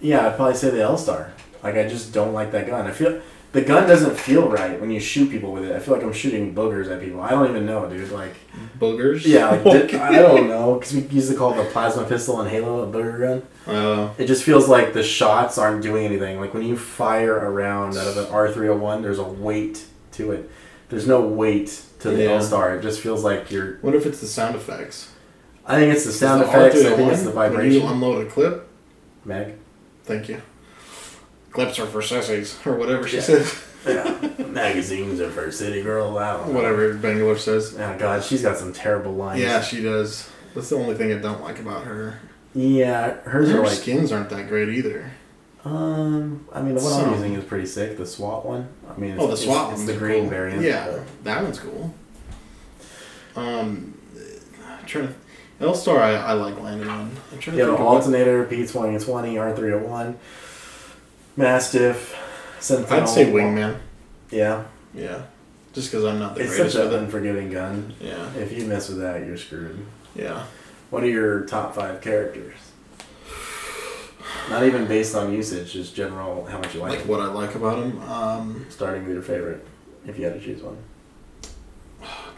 [0.00, 1.32] Yeah, I'd probably say the L Star.
[1.62, 2.86] Like I just don't like that gun.
[2.86, 5.74] I feel the gun doesn't feel right when you shoot people with it.
[5.74, 7.20] I feel like I'm shooting boogers at people.
[7.20, 8.10] I don't even know, dude.
[8.12, 8.34] Like
[8.78, 9.24] Boogers.
[9.26, 9.98] yeah, like, Okay.
[9.98, 13.18] I don't know because we used to call the plasma pistol in Halo a booger
[13.18, 13.42] gun.
[13.66, 16.38] Uh, It just feels like the shots aren't doing anything.
[16.40, 20.50] Like when you fire a round out of an R301, there's a weight to it.
[20.88, 22.30] There's no weight to the Yeah.
[22.32, 22.76] L Star.
[22.76, 23.78] It just feels like you're.
[23.82, 25.08] what if it's the sound effects?
[25.66, 26.76] I think it's the sound Is effects.
[26.76, 27.88] I R301, think it's the When you vibration.
[27.88, 28.68] unload a clip,
[29.24, 29.54] Meg.
[30.04, 30.40] thank you.
[31.50, 33.22] Clips are for sissies, or whatever she Yeah.
[33.22, 33.54] says.
[33.86, 36.16] Yeah, magazines are for city girl.
[36.18, 36.52] I don't know.
[36.54, 37.76] Whatever Bangalore says.
[37.78, 39.40] Oh God, she's got some terrible lines.
[39.40, 40.28] Yeah, she does.
[40.54, 42.18] That's the only thing I don't like about her.
[42.54, 43.14] yeah.
[43.24, 43.72] Hers Her are like.
[43.78, 45.10] skins aren't that great either.
[45.68, 47.04] Um, I mean, the one Some.
[47.06, 47.96] I'm using is pretty sick.
[47.98, 48.68] The SWAT one.
[48.88, 50.30] I mean, it's, Oh, the SWAT It's, ones the green cool.
[50.30, 50.62] variant.
[50.62, 51.94] Yeah, but- that one's cool.
[53.36, 53.94] Um,
[54.66, 55.14] I'm trying to.
[55.60, 57.10] L Star, I, I like landing on.
[57.32, 60.14] I'm trying to You have think an of what- alternator, P2020, R301,
[61.36, 62.16] Mastiff,
[62.60, 62.92] Sentinel.
[63.02, 63.78] I'd say Wingman.
[64.30, 65.22] Yeah, Yeah,
[65.72, 67.94] just because I'm not the it's greatest such an unforgiving gun.
[68.00, 69.84] Yeah, If you mess with that, you're screwed.
[70.14, 70.44] yeah.
[70.90, 72.54] What are your top five characters?
[74.50, 76.98] Not even based on usage, just general how much you like.
[76.98, 78.00] Like what I like about him.
[78.02, 79.64] Um, Starting with your favorite,
[80.06, 80.78] if you had to choose one.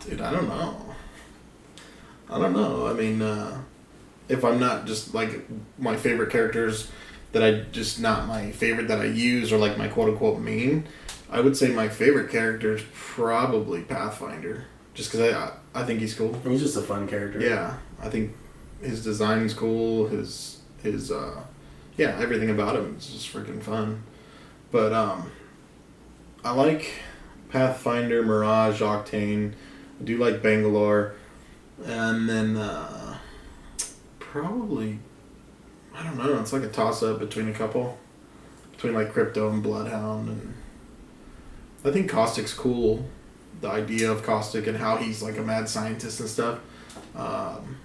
[0.00, 0.76] dude, I don't know.
[2.28, 2.86] I don't know.
[2.86, 3.60] I mean, uh,
[4.28, 5.44] if I'm not just like
[5.78, 6.90] my favorite characters
[7.32, 10.86] that I just not my favorite that I use or like my quote unquote main,
[11.30, 14.64] I would say my favorite character is probably Pathfinder.
[14.94, 16.34] Just because I I think he's cool.
[16.44, 17.40] He's just a fun character.
[17.40, 18.34] Yeah, I think
[18.80, 20.08] his design's cool.
[20.08, 21.42] His his uh,
[22.00, 24.02] yeah, everything about him is just freaking fun.
[24.70, 25.30] But um,
[26.42, 26.92] I like
[27.50, 29.52] Pathfinder, Mirage, Octane.
[30.00, 31.12] I do like Bangalore,
[31.84, 33.18] and then uh,
[34.18, 34.98] probably
[35.94, 36.40] I don't know.
[36.40, 37.98] It's like a toss up between a couple,
[38.72, 40.54] between like Crypto and Bloodhound, and
[41.84, 43.04] I think Caustic's cool.
[43.60, 46.60] The idea of Caustic and how he's like a mad scientist and stuff.
[47.14, 47.76] Um,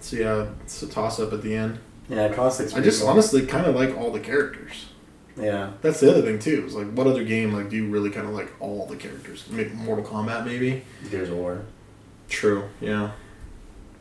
[0.00, 1.78] So yeah, it's a toss up at the end.
[2.08, 3.10] Yeah, Caustic's I just cool.
[3.10, 4.86] honestly kind of like all the characters.
[5.36, 5.72] Yeah.
[5.82, 6.64] That's the other thing too.
[6.66, 9.44] Is like, what other game like do you really kind of like all the characters?
[9.50, 10.84] Maybe Mortal Kombat, maybe.
[11.10, 11.62] Gears of War.
[12.28, 12.68] True.
[12.80, 13.12] Yeah.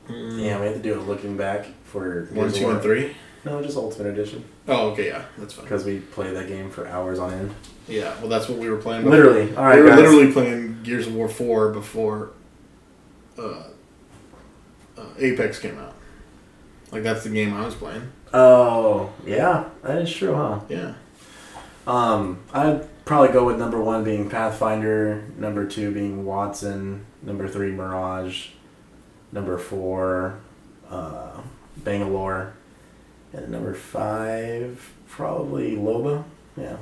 [0.07, 0.41] Mm.
[0.43, 2.73] Yeah, we have to do a looking back for One, Gears of two, War.
[2.73, 3.15] and three.
[3.45, 5.07] No, just Ultimate Edition Oh, okay.
[5.07, 5.63] Yeah, that's fine.
[5.65, 7.53] because we played that game for hours on end.
[7.87, 8.17] Yeah.
[8.19, 9.05] Well, that's what we were playing.
[9.05, 9.55] Literally.
[9.55, 9.99] All right, we were guys.
[9.99, 12.31] literally playing Gears of War four before
[13.37, 13.63] uh,
[14.97, 15.93] uh, Apex came out.
[16.91, 18.11] Like that's the game I was playing.
[18.33, 20.59] Oh, yeah, that is true, huh?
[20.69, 20.93] Yeah.
[21.85, 27.71] Um, I'd probably go with number one being Pathfinder, number two being Wattson, number three
[27.71, 28.49] Mirage,
[29.31, 30.39] number four
[30.89, 31.41] uh,
[31.77, 32.53] Bangalore,
[33.31, 36.25] and number five probably Loba.
[36.57, 36.77] Yeah,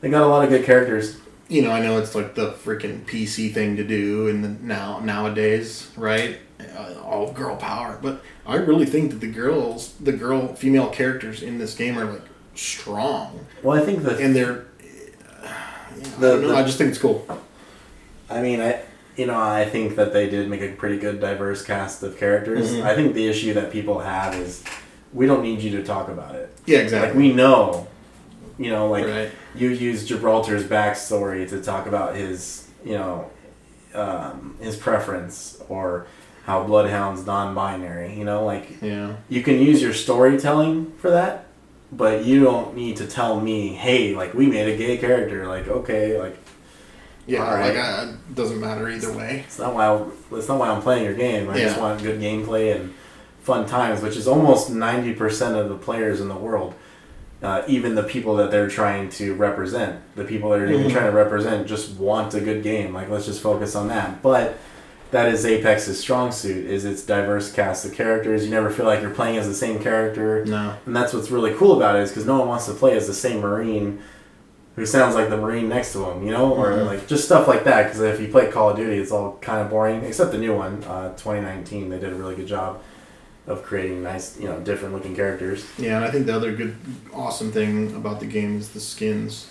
[0.00, 1.18] they got a lot of good characters.
[1.48, 5.00] You know, I know it's like the freaking PC thing to do in the now
[5.00, 6.38] nowadays, right?
[6.76, 11.42] Uh, all girl power, but I really think that the girls, the girl, female characters
[11.42, 12.22] in this game are like
[12.54, 14.64] strong, Well, I think the and they're.
[14.82, 14.88] Yeah,
[15.44, 17.26] I, The- don't the- I just think it's cool.
[18.30, 18.80] I mean, I
[19.16, 22.72] you know I think that they did make a pretty good diverse cast of characters.
[22.72, 22.82] Mhm.
[22.84, 24.62] I think the issue that people have is
[25.12, 26.50] we don't need you to talk about it.
[26.66, 27.22] Yeah, Like exactly.
[27.22, 27.86] we know,
[28.58, 29.30] you know, like right.
[29.54, 33.30] you use Gibraltar's backstory to talk about his, you know,
[33.94, 36.06] um, his preference or
[36.44, 38.14] how Bloodhound's non-binary.
[38.14, 39.14] You know, like Yeah.
[39.28, 41.46] you can use your storytelling for that,
[41.92, 45.46] but you don't need to tell me, hey, like we made a gay character.
[45.46, 46.36] Like okay, like
[47.26, 47.38] Yeah.
[47.54, 47.74] Right.
[47.74, 49.44] Like, uh, it doesn't matter either way.
[49.46, 50.02] it's not why I,
[50.36, 51.48] it's not why I'm playing your game.
[51.48, 51.82] I just Yeah.
[51.82, 52.92] want good gameplay and
[53.42, 56.74] fun times, which is almost ninety percent of the players in the world.
[57.42, 60.92] Uh, even the people that they're trying to represent, the people that are even Mhm.
[60.92, 62.92] trying to represent, just want a good game.
[62.94, 64.20] Like let's just focus on that.
[64.22, 64.56] But
[65.14, 68.44] that is Apex's strong suit: is its diverse cast of characters.
[68.44, 70.74] You never feel like you're playing as the same character, No.
[70.86, 72.02] and that's what's really cool about it.
[72.02, 74.00] Is because no one wants to play as the same Marine
[74.76, 76.86] who sounds like the Marine next to him, you know, or Mhm.
[76.86, 77.84] like just stuff like that.
[77.84, 80.52] Because if you play Call of Duty, it's all kind of boring, except the new
[80.52, 81.90] one, uh, 2019.
[81.90, 82.80] They did a really good job
[83.46, 85.64] of creating nice, you know, different looking characters.
[85.78, 86.74] Yeah, and I think the other good,
[87.14, 89.46] awesome thing about the game is the skins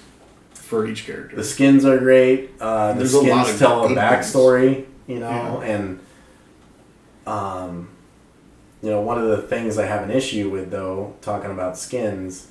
[0.54, 1.38] for each character.
[1.38, 2.49] The skins are great.
[2.60, 5.62] Uh, the There's a lot skins of tell a backstory, you know, Yeah.
[5.63, 6.00] and
[7.26, 7.89] um,
[8.82, 12.48] you know, one of the things I have an issue with though, talking about skins,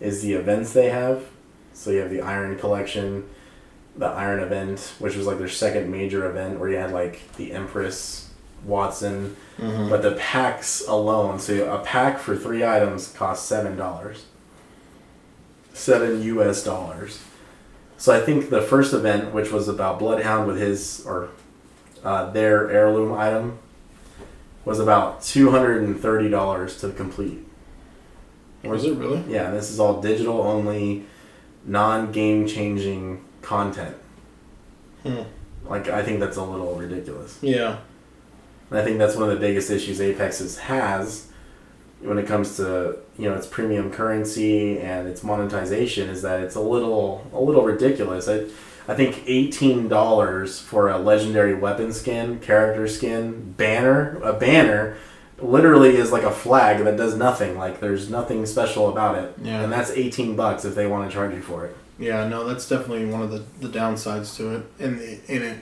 [0.00, 1.24] is the events they have.
[1.74, 3.28] So you have the Iron Collection,
[3.96, 7.52] the Iron Event, which was like their second major event, where you had like the
[7.52, 8.30] Empress,
[8.66, 9.88] Wattson, Mhm.
[9.90, 14.24] but the packs alone, so a pack for three items costs seven dollars.
[15.74, 17.20] Seven US dollars.
[17.98, 21.28] So I think the first event, which was about Bloodhound with his or
[22.04, 23.58] uh, their heirloom item,
[24.64, 27.46] was about two hundred and thirty dollars to complete.
[28.62, 29.22] Was it really?
[29.28, 31.04] Yeah, this is all digital only,
[31.64, 33.96] non game changing content.
[35.02, 35.22] Hmm.
[35.64, 37.38] Like I think that's a little ridiculous.
[37.40, 37.78] Yeah.
[38.70, 41.28] And I think that's one of the biggest issues Apex is, has
[42.00, 46.54] when it comes to you know its premium currency and its monetization is that it's
[46.54, 48.28] a little a little ridiculous.
[48.28, 48.44] I
[48.88, 54.96] I think eighteen dollars for a legendary weapon skin, character skin, banner, a banner
[55.38, 57.56] literally is like a flag that does nothing.
[57.56, 59.34] Like there's nothing special about it.
[59.42, 59.62] Yeah.
[59.62, 61.76] And that's eighteen bucks if they want to charge you for it.
[61.98, 64.66] Yeah, no, that's definitely one of the, the downsides to it.
[64.78, 65.58] And the, and it,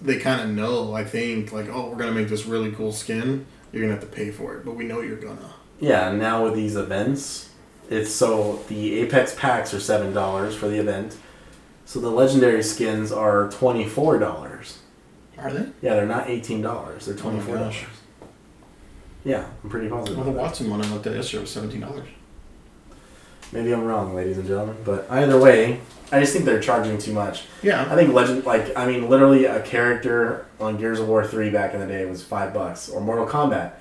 [0.00, 2.92] they kind of know, I think, like, oh, we're going to make this really cool
[2.92, 3.44] skin.
[3.72, 5.36] You're going to have to pay for it, but we know you're to.
[5.80, 7.50] Yeah, and now with these events,
[7.90, 11.16] it's so the Apex packs are seven dollars for the event.
[11.90, 14.78] So the legendary skins are twenty four dollars.
[15.36, 15.66] Are they?
[15.82, 17.06] Yeah, they're not eighteen dollars.
[17.06, 17.74] They're Oh twenty four dollars.
[17.74, 17.86] gosh.
[19.24, 20.16] yeah, I'm pretty positive.
[20.24, 20.38] Well, the.
[20.38, 22.04] Wattson one I looked at yesterday was $17.
[23.50, 25.80] Maybe I'm wrong, ladies and gentlemen, but either way,
[26.12, 27.46] I just think they're charging too much.
[27.60, 27.84] Yeah.
[27.92, 31.74] I think legend, like I mean, literally a character on Gears of War three back
[31.74, 33.72] in the day was five bucks, or Mortal Kombat,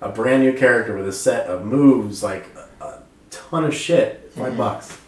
[0.00, 2.46] a brand new character with a set of moves, like
[2.80, 4.56] a, a ton of shit, 5 Mhm.
[4.56, 4.98] bucks.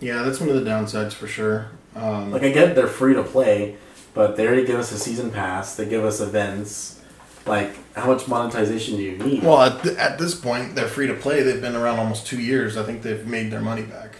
[0.00, 1.68] Yeah, that's one of the downsides for sure.
[1.96, 3.76] Um, Like I get they're free to play,
[4.14, 5.74] but they already give us a season pass.
[5.76, 7.00] They give us events.
[7.46, 9.42] Like how much monetization do you need?
[9.42, 11.42] well, at, th- at this point, they're free to play.
[11.42, 12.76] They've been around almost two years.
[12.76, 14.16] I think they've made their money back.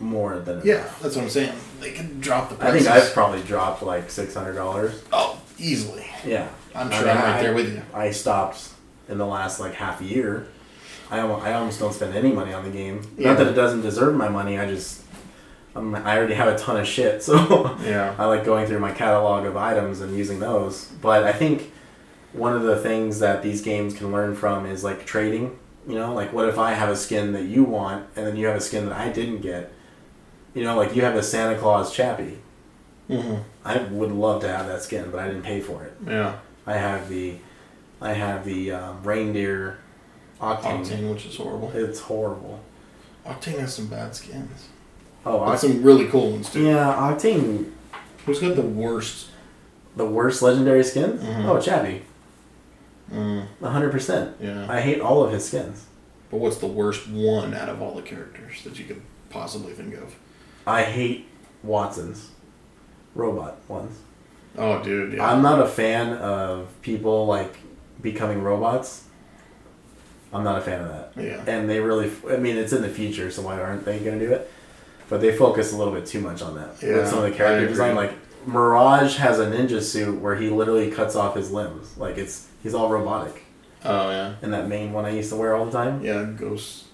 [0.00, 1.52] More than Yeah, that's what I'm saying.
[1.80, 2.68] They can drop the price.
[2.68, 2.86] I prices.
[2.88, 5.00] think I've probably dropped like six hundred dollars.
[5.12, 6.04] Oh, easily.
[6.26, 7.82] Yeah, I'm I sure mean, I'm right I- there with you.
[7.94, 8.68] I stopped
[9.08, 10.46] in the last like half a year.
[11.12, 13.02] I almost, I almost don't spend any money on the game.
[13.18, 13.28] Yeah.
[13.28, 14.58] Not that it doesn't deserve my money.
[14.58, 15.02] I just
[15.76, 18.14] um, I already have a ton of shit, so Yeah.
[18.18, 20.86] I like going through my catalog of items and using those.
[21.02, 21.70] But I think
[22.32, 25.58] one of the things that these games can learn from is like trading.
[25.86, 28.46] You know, like what if I have a skin that you want, and then you
[28.46, 29.70] have a skin that I didn't get?
[30.54, 32.38] You know, like you have a Santa Claus Chappie.
[33.10, 33.42] Mm-hmm.
[33.64, 35.94] I would love to have that skin, but I didn't pay for it.
[36.06, 36.38] Yeah.
[36.66, 37.34] I have the,
[38.00, 39.78] I have the um, reindeer
[40.42, 40.84] octane.
[40.84, 41.70] Octane, which is horrible.
[41.74, 42.60] It's horrible.
[43.26, 44.68] Octane has some bad skins.
[45.24, 46.64] Oh, But Oct- some really cool ones too.
[46.64, 47.70] yeah, octane.
[48.26, 49.28] Who's got the worst?
[49.96, 51.22] The worst legendary skins?
[51.22, 51.44] Mhm.
[51.46, 52.02] Oh, Chappie.
[53.12, 54.36] Mm, hundred percent.
[54.40, 54.66] yeah.
[54.68, 55.86] I hate all of his skins.
[56.30, 59.94] But what's the worst one out of all the characters that you could possibly think
[59.94, 60.14] of?
[60.66, 61.26] I hate
[61.62, 62.30] Wattson's
[63.14, 63.98] robot ones.
[64.56, 65.12] Oh, dude.
[65.14, 65.30] Yeah.
[65.30, 67.56] I'm not a fan of people like
[68.00, 69.04] becoming robots.
[70.32, 71.12] I'm not a fan of that.
[71.16, 71.42] yeah.
[71.46, 74.26] And they really, I mean, it's in the future, so why aren't they going to
[74.26, 74.50] do it?
[75.08, 76.82] But they focus a little bit too much on that.
[76.82, 78.12] Yeah, With some of the character design, like
[78.46, 81.96] Mirage has a ninja suit where he literally cuts off his limbs.
[81.98, 83.44] Like it's he's all robotic.
[83.84, 84.34] Oh yeah.
[84.42, 86.02] And that main one I used to wear all the time.
[86.02, 86.24] Yeah.
[86.24, 86.84] Ghost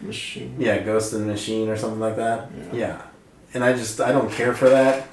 [0.00, 0.56] machine.
[0.58, 2.50] Yeah, Ghost the Machine or something like that.
[2.72, 2.78] Yeah.
[2.78, 3.02] Yeah.
[3.54, 5.06] And I just I don't care for that.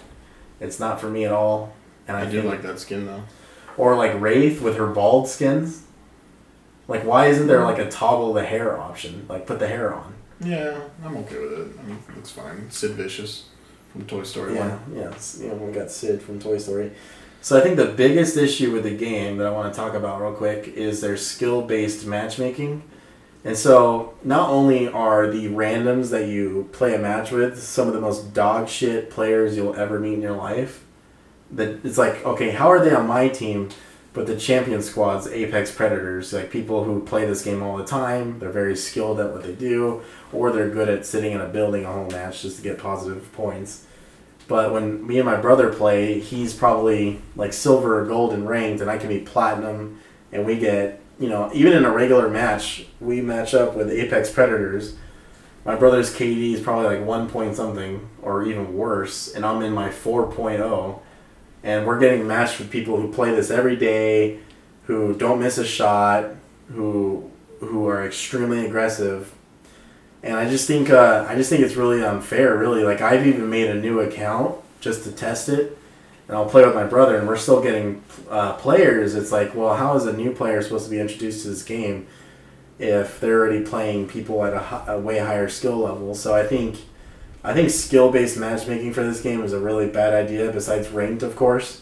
[0.59, 1.73] It's not for me at all.
[2.07, 3.23] And I, I do like that skin though.
[3.77, 5.82] or like Wraith with her bald skins.
[6.87, 9.25] Like why isn't there like a toggle the hair option?
[9.29, 10.13] Like put the hair on.
[10.43, 11.79] Yeah, I'm okay with it.
[11.79, 12.69] I mean, it's fine.
[12.69, 13.45] Sid Vicious
[13.91, 14.95] from Toy Story Yeah, One.
[14.97, 15.11] yeah.
[15.11, 16.91] It's, you know, we got Sid from Toy Story.
[17.41, 20.21] So I think the biggest issue with the game that I want to talk about
[20.21, 22.83] real quick is their skill-based matchmaking.
[23.45, 27.93] And so not only are the randoms that you play a match with some of
[27.93, 30.85] the most dog shit players you'll ever meet in your life,
[31.51, 33.69] that it's like, okay, how are they on my team?
[34.13, 38.37] But the champion squad's Apex Predators, like people who play this game all the time,
[38.37, 41.83] they're very skilled at what they do, or they're good at sitting in a building
[41.83, 43.87] a whole match just to get positive points.
[44.47, 48.81] But when me and my brother play, he's probably like silver or gold and ranked,
[48.81, 49.99] and I can be platinum,
[50.31, 54.31] and we get, you know, even in a regular match, we match up with Apex
[54.31, 54.95] Predators.
[55.65, 59.73] My brother's KD is probably like one point something, or even worse, and I'm in
[59.73, 60.99] my 4.0,
[61.63, 64.39] and we're getting matched with people who play this every day,
[64.83, 66.31] who don't miss a shot,
[66.73, 69.33] who who are extremely aggressive,
[70.21, 72.57] and I just think uh, I just think it's really unfair.
[72.57, 75.77] Really, like I've even made a new account just to test it,
[76.27, 79.15] and I'll play with my brother, and we're still getting uh, players.
[79.15, 82.07] It's like, well, how is a new player supposed to be introduced to this game
[82.79, 86.15] if they're already playing people at a, a way higher skill level?
[86.15, 86.79] So I think
[87.43, 90.51] I think skill based matchmaking for this game is a really bad idea.
[90.51, 91.81] Besides ranked, of course.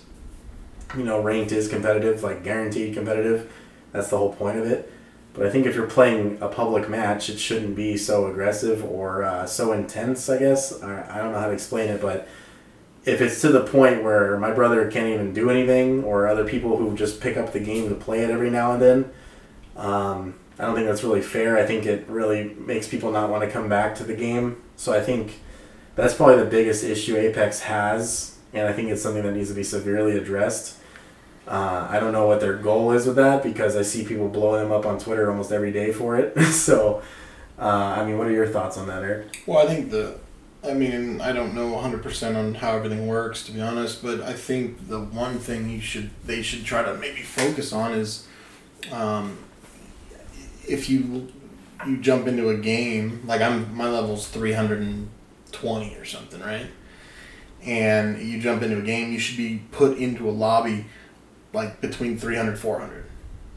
[0.98, 3.52] You know, ranked is competitive, like guaranteed competitive.
[3.92, 4.92] That's the whole point of it.
[5.34, 9.24] But I think if you're playing a public match, it shouldn't be so aggressive or
[9.24, 10.30] uh, so intense.
[10.30, 12.28] I guess I, I don't know how to explain it, but
[13.06, 16.78] if it's to the point where my brother can't even do anything, or other people
[16.78, 19.12] who just pick up the game to play it every now and then,
[19.78, 21.58] um, I don't think that's really fair.
[21.58, 24.62] I think it really makes people not want to come back to the game.
[24.76, 25.40] So I think
[25.96, 29.56] that's probably the biggest issue Apex has, and I think it's something that needs to
[29.56, 30.78] be severely addressed.
[31.48, 34.64] Uh, I don't know what their goal is with that because I see people blowing
[34.64, 36.40] them up on Twitter almost every day for it.
[36.52, 37.02] so,
[37.60, 39.44] uh, I mean, what are your thoughts on that, Eric?
[39.46, 40.18] Well, I think the,
[40.64, 44.34] I mean, I don't know 100% on how everything works, to be honest, but I
[44.34, 48.28] think the one thing you should, they should try to maybe focus on is,
[48.92, 49.38] um,
[50.68, 51.34] if you,
[51.88, 54.30] you jump into a game, like I'm, my level's
[55.52, 56.68] 320 or something, right?
[57.64, 60.86] And you jump into a game, you should be put into a lobby
[61.54, 63.06] like between 300 400.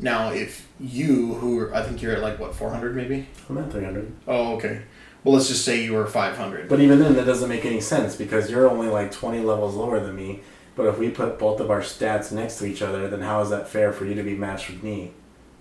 [0.01, 3.28] Now, if you, who are, I think you're at like what, 400 maybe?
[3.49, 4.12] I'm at 300.
[4.26, 4.82] Oh, okay.
[5.22, 6.68] Well, let's just say you were 500.
[6.68, 10.01] But even then, that doesn't make any sense because you're only like 20 levels lower
[10.01, 10.40] than me.
[10.76, 13.51] But if we put both of our stats next to each other, then how is
[13.51, 15.12] that fair for you to be matched with me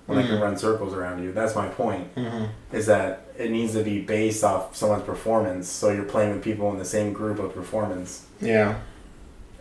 [0.06, 1.32] when I can run circles around you?
[1.32, 2.14] That's my point.
[2.16, 2.46] Mm-hmm.
[2.76, 5.70] Is that it needs to be based off someone's performance.
[5.70, 8.26] So you're playing with people in the same group of performance.
[8.42, 8.80] Yeah.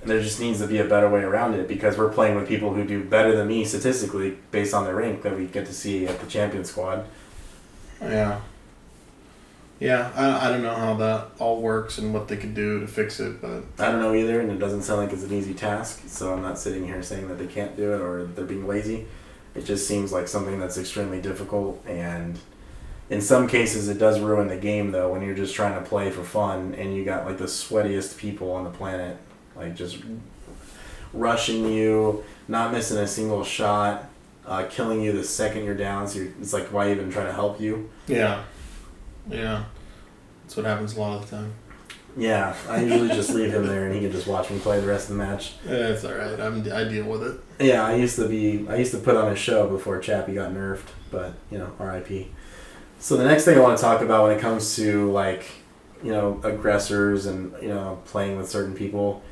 [0.01, 2.49] And there just needs to be a better way around it because we're playing with
[2.49, 5.72] people who do better than me statistically based on their rank that we get to
[5.72, 7.07] see at the champion squad.
[8.01, 8.40] Yeah.
[9.78, 12.86] Yeah, I, I don't know how that all works and what they could do to
[12.86, 15.55] fix it, but I don't know either, and it doesn't sound like it's an easy
[15.55, 16.03] task.
[16.07, 19.07] So I'm not sitting here saying that they can't do it or they're being lazy.
[19.55, 22.39] It just seems like something that's extremely difficult, and
[23.11, 26.11] in some cases, it does ruin the game though when you're just trying to play
[26.11, 29.19] for fun and you got like the sweatiest people on the planet,
[29.55, 29.99] like just
[31.13, 34.09] rushing you, not missing a single shot,
[34.47, 36.09] uh, killing you the second you're down.
[36.09, 37.91] So you're, it's like why even try to help you?
[38.07, 38.45] yeah.
[39.29, 39.65] Yeah.
[40.43, 41.53] That's what happens a lot of the time.
[42.17, 44.87] Yeah, I usually just leave him there and he can just watch me play the
[44.87, 45.55] rest of the match.
[45.65, 46.39] It's all right.
[46.39, 47.41] I'm, I deal with it.
[47.59, 48.67] Yeah, I used to be.
[48.69, 52.31] I used to put on a show before Chappie got nerfed, but you know, R.I.P.
[52.99, 55.47] So the next thing I want to talk about when it comes to like,
[56.03, 59.23] you know, aggressors and you know playing with certain people,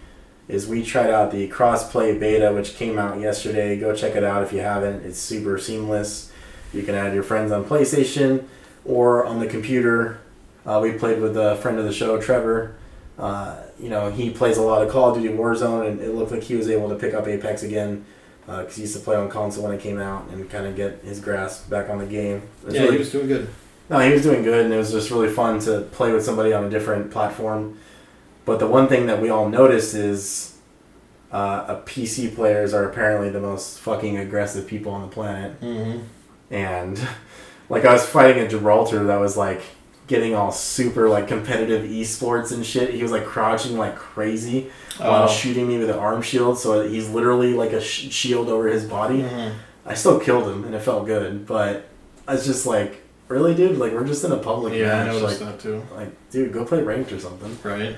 [0.48, 3.78] is we tried out the crossplay beta, which came out yesterday.
[3.78, 5.04] Go check it out if you haven't.
[5.04, 6.32] It's super seamless.
[6.72, 8.44] You can add your friends on PlayStation
[8.84, 10.20] or on the computer.
[10.66, 12.76] Uh, we played with a friend of the show, Trevor.
[13.18, 16.32] Uh, you know, he plays a lot of Call of Duty Warzone, and it looked
[16.32, 18.04] like he was able to pick up Apex again
[18.46, 21.00] because he used to play on console when it came out and kind of get
[21.04, 22.42] his grasp back on the game.
[22.68, 23.48] Yeah, really- he was doing good.
[23.88, 26.52] no, he was doing good, and it was just really fun to play with somebody
[26.52, 27.78] on a different platform.
[28.44, 30.56] But the one thing that we all noticed is
[31.32, 35.60] uh, a PC players are apparently the most fucking aggressive people on the planet.
[35.60, 36.00] Mm-hmm.
[36.52, 37.00] And
[37.68, 39.62] like I was fighting a Gibraltar that was like
[40.10, 42.92] getting all super like competitive esports and shit.
[42.92, 45.32] He was like crouching like crazy while Oh.
[45.32, 48.84] shooting me with an arm shield, so he's literally like a sh- shield over his
[48.84, 49.22] body.
[49.22, 49.52] Mhm.
[49.86, 51.84] I still killed him, and it felt good, but
[52.26, 53.78] I was just like, really, dude?
[53.78, 55.80] Like we're just in a public Yeah, I noticed Like, that too.
[55.96, 57.56] like, dude, go play ranked or something.
[57.62, 57.94] Right.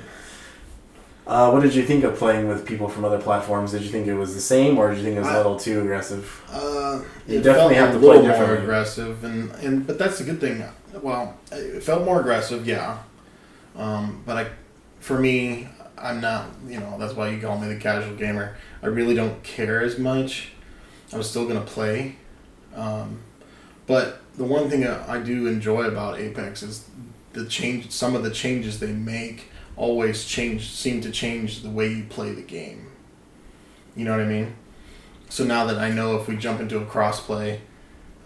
[1.26, 3.70] Uh, what did you think of playing with people from other platforms?
[3.70, 5.56] Did you think it was the same, or did you think it was a little
[5.56, 6.42] too aggressive?
[6.50, 10.20] Uh, You it definitely have a to play little more aggressive, and, and but that's
[10.20, 10.64] a good thing.
[11.00, 12.98] Well, it felt more aggressive, yeah.
[13.76, 14.46] Um, but I,
[14.98, 16.48] for me, I'm not.
[16.66, 18.56] You know, that's why you call me the casual gamer.
[18.82, 20.52] I really don't care as much.
[21.12, 22.16] I'm still gonna play,
[22.74, 23.20] um,
[23.86, 26.88] but the one thing I I do enjoy about Apex is
[27.32, 27.92] the change.
[27.92, 30.70] Some of the changes they make always change.
[30.70, 32.88] Seem to change the way you play the game.
[33.96, 34.54] You know what I mean?
[35.28, 37.60] So now that I know if we jump into a crossplay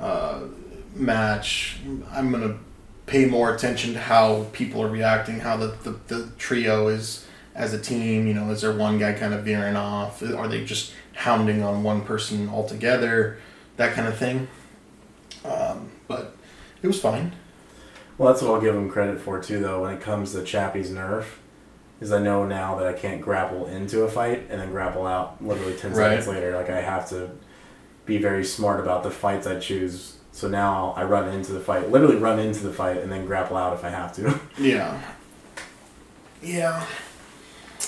[0.00, 0.40] uh,
[0.94, 1.78] match,
[2.10, 2.58] I'm gonna
[3.06, 7.24] pay more attention to how people are reacting, how the, the, the trio is
[7.54, 8.26] as a team.
[8.26, 10.22] You know, is there one guy kind of veering off?
[10.22, 13.38] Are they just hounding on one person altogether?
[13.76, 14.48] That kind of thing.
[15.44, 16.36] Um, but
[16.82, 17.32] it was fine.
[18.18, 19.82] Well, that's what I'll give him credit for too, though.
[19.82, 21.24] When it comes to Chappie's nerf,
[22.00, 25.42] is I know now that I can't grapple into a fight and then grapple out
[25.44, 26.10] literally ten Right.
[26.10, 26.54] seconds later.
[26.56, 27.30] Like I have to
[28.06, 30.14] be very smart about the fights I choose.
[30.32, 33.56] So now I run into the fight, literally run into the fight, and then grapple
[33.56, 34.38] out if I have to.
[34.58, 35.00] Yeah.
[36.42, 36.84] Yeah.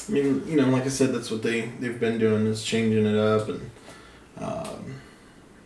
[0.09, 3.05] I mean, you know, like I said, that's what they they've been doing is changing
[3.07, 3.71] it up, and
[4.39, 4.95] um,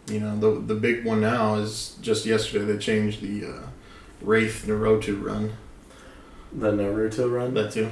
[0.09, 3.67] you know, the the big one now is just yesterday they changed the uh,
[4.23, 5.53] Wraith Naruto run.
[6.53, 7.55] the Naruto run.
[7.55, 7.91] That too.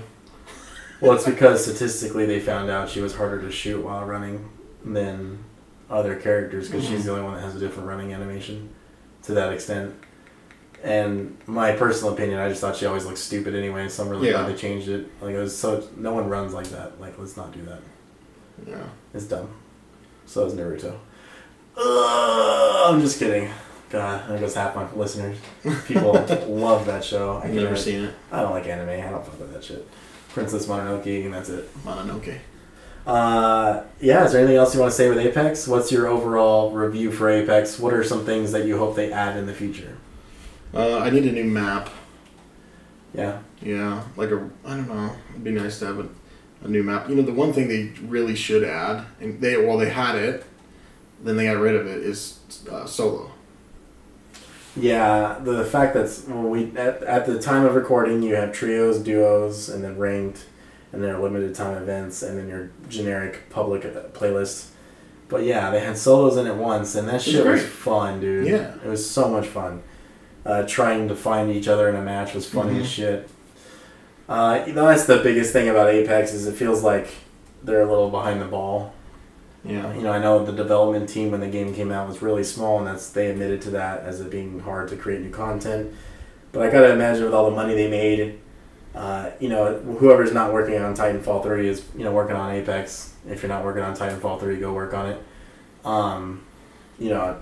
[1.01, 4.51] Well, it's because statistically they found out she was harder to shoot while running
[4.85, 5.43] than
[5.89, 7.05] other characters because she's mm.
[7.05, 8.71] the only one that has a different running animation
[9.23, 9.95] to that extent.
[10.83, 14.29] And my personal opinion, I just thought she always looked stupid anyway, so I'm really
[14.29, 14.33] Yeah.
[14.45, 15.09] glad they changed it.
[15.21, 17.01] Like it was so no one runs like that.
[17.01, 17.81] Like let's not do that.
[18.67, 18.87] Yeah.
[19.15, 19.51] It's dumb.
[20.27, 20.97] So is Naruto.
[21.77, 23.51] Ugh, I'm just kidding.
[23.91, 25.37] God, there goes half my listeners.
[25.87, 26.13] People
[26.49, 27.39] love that show.
[27.39, 28.15] I I've never can't- seen it.
[28.31, 28.89] I don't like anime.
[28.89, 29.87] I don't fuck with that shit.
[30.31, 31.69] Princess Mononoke, and that's it.
[31.85, 32.39] Mononoke.
[33.07, 35.67] Uh, yeah, is there anything else you want to say with Apex?
[35.67, 37.79] What's your overall review for Apex?
[37.81, 39.97] What are some things that you hope they add in the future?
[40.73, 41.91] Uh, I need a new map.
[43.13, 43.41] Yeah.
[43.63, 45.15] Yeah, like a I don't know.
[45.31, 46.09] It'd be nice to have a,
[46.63, 47.09] a new map.
[47.09, 50.47] You know, the one thing they really should add, and they well they had it,
[51.23, 52.39] then they got rid of it, is
[52.71, 53.33] uh, solo.
[54.77, 58.99] Yeah, the fact that well, we at, at the time of recording, you have trios,
[59.01, 60.45] duos, and then ranked,
[60.93, 63.83] and then limited time events, and then your generic public
[64.15, 64.67] playlist.
[65.29, 67.73] But yeah, they had solos in it once, and that was shit was great.
[67.73, 68.47] fun, dude.
[68.49, 68.75] Yeah.
[68.85, 69.83] it was so much fun.
[70.47, 72.81] Uh, trying to find each other in a match was funny Mhm.
[72.81, 73.29] as shit.
[74.29, 77.09] Uh, you know, that's the biggest thing about Apex is it feels like
[77.63, 78.93] they're a little behind the ball.
[79.65, 79.95] Yeah.
[79.95, 82.79] You know, I know the development team when the game came out was really small,
[82.79, 85.95] and that's they admitted to that as it being hard to create new content.
[86.53, 88.41] But I gotta imagine with all the money they made,
[88.95, 93.15] uh, you know, whoever's not working on Titanfall three is you know working on Apex.
[93.29, 95.23] If you're not working on Titanfall three, go work on it.
[95.85, 96.43] Um,
[96.99, 97.39] you know,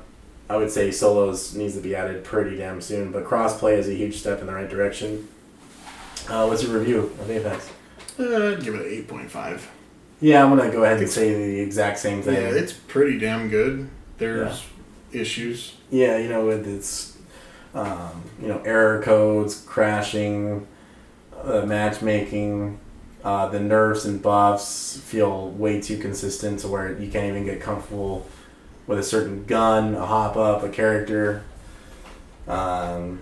[0.50, 3.94] I would say solos needs to be added pretty damn soon, but crossplay is a
[3.94, 5.28] huge step in the right direction.
[6.28, 7.70] Uh, what's your review of Apex?
[8.18, 9.68] Uh, I'd give it an eight point five.
[10.20, 12.34] Yeah, I'm gonna go ahead and say the exact same thing.
[12.34, 13.88] Yeah, it's pretty damn good.
[14.18, 14.64] There's
[15.12, 15.76] issues.
[15.90, 17.16] Yeah, you know, with its,
[17.74, 20.66] um, you know, error codes, crashing,
[21.40, 22.80] uh, matchmaking,
[23.24, 27.60] uh, the nerfs and buffs feel way too consistent to where you can't even get
[27.60, 28.26] comfortable
[28.86, 31.42] with a certain gun, a hop up, a character.
[32.46, 33.20] Um,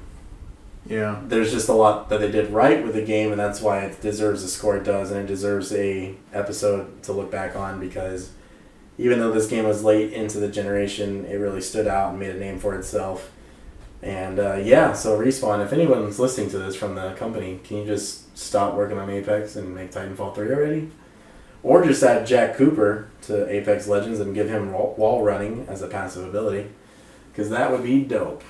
[0.88, 1.20] Yeah.
[1.26, 4.00] there's just a lot that they did right with the game, and that's why it
[4.00, 8.30] deserves the score it does, and it deserves a episode to look back on because
[8.98, 12.34] even though this game was late into the generation, it really stood out and made
[12.34, 13.30] a name for itself.
[14.02, 15.64] And uh, yeah, so respawn.
[15.64, 19.56] If anyone's listening to this from the company, can you just stop working on Apex
[19.56, 20.90] and make Titanfall three already?
[21.62, 25.82] Or just add Jack Cooper to Apex Legends and give him wall wall running as
[25.82, 26.70] a passive ability,
[27.32, 28.44] because that would be dope.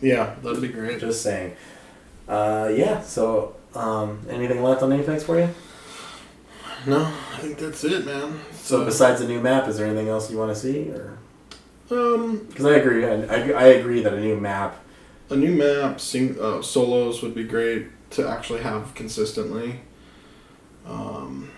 [0.00, 1.00] Yeah, that'd be great.
[1.00, 1.56] Just saying.
[2.28, 3.00] Uh, yeah.
[3.02, 5.48] So, um, anything left on Apex for you?
[6.86, 7.00] No,
[7.32, 8.38] I think that's it, man.
[8.52, 10.90] So, So, besides the new map, is there anything else you want to see?
[10.90, 11.18] Or
[11.90, 14.76] um, because I agree, I, I, I agree that a new map.
[15.30, 19.80] a new map, sing, uh, solos would be great to actually have consistently.
[20.86, 21.50] Um,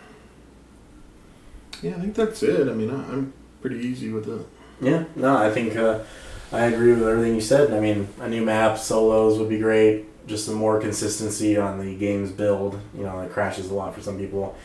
[1.83, 2.69] yeah, I think that's it.
[2.69, 4.47] I mean, I, I'm pretty easy with it.
[4.81, 5.05] Yeah.
[5.17, 6.01] No, I think uh,
[6.53, 7.73] I agree with everything you said.
[7.73, 10.05] I mean, a new map, solos would be great.
[10.27, 12.81] Just some more consistency on the game's build.
[12.97, 14.57] You know, it crashes a lot for some people.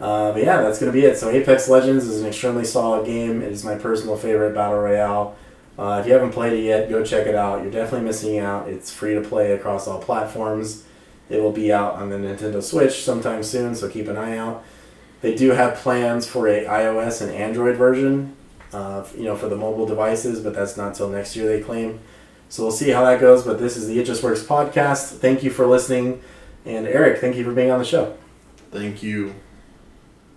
[0.00, 1.16] Uh, but yeah, that's gonna be it.
[1.16, 3.40] So Apex Legends is an extremely solid game.
[3.40, 5.36] It is my personal favorite battle royale.
[5.78, 7.62] Uh, if you haven't played it yet, go check it out.
[7.62, 8.68] You're definitely missing out.
[8.68, 10.84] It's free to play across all platforms.
[11.30, 14.64] It will be out on the Nintendo Switch sometime soon, so keep an eye out.
[15.22, 18.36] They do have plans for a iOS and Android version,
[18.72, 21.46] uh, you know, for the mobile devices, but that's not till next year.
[21.46, 22.00] They claim.
[22.48, 23.44] So we'll see how that goes.
[23.44, 25.18] But this is the It Just Works podcast.
[25.18, 26.22] Thank you for listening,
[26.64, 28.16] and Eric, thank you for being on the show.
[28.70, 29.34] Thank you.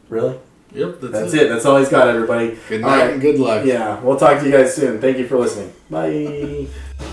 [0.10, 0.38] Really?
[0.74, 1.48] Yep, that's, That's it.
[1.48, 2.58] That's all he's got, everybody.
[2.68, 3.12] Good night right.
[3.12, 3.66] and good luck.
[3.66, 5.00] Yeah, we'll talk to you guys soon.
[5.00, 5.74] Thank you for listening.
[5.90, 6.68] Bye.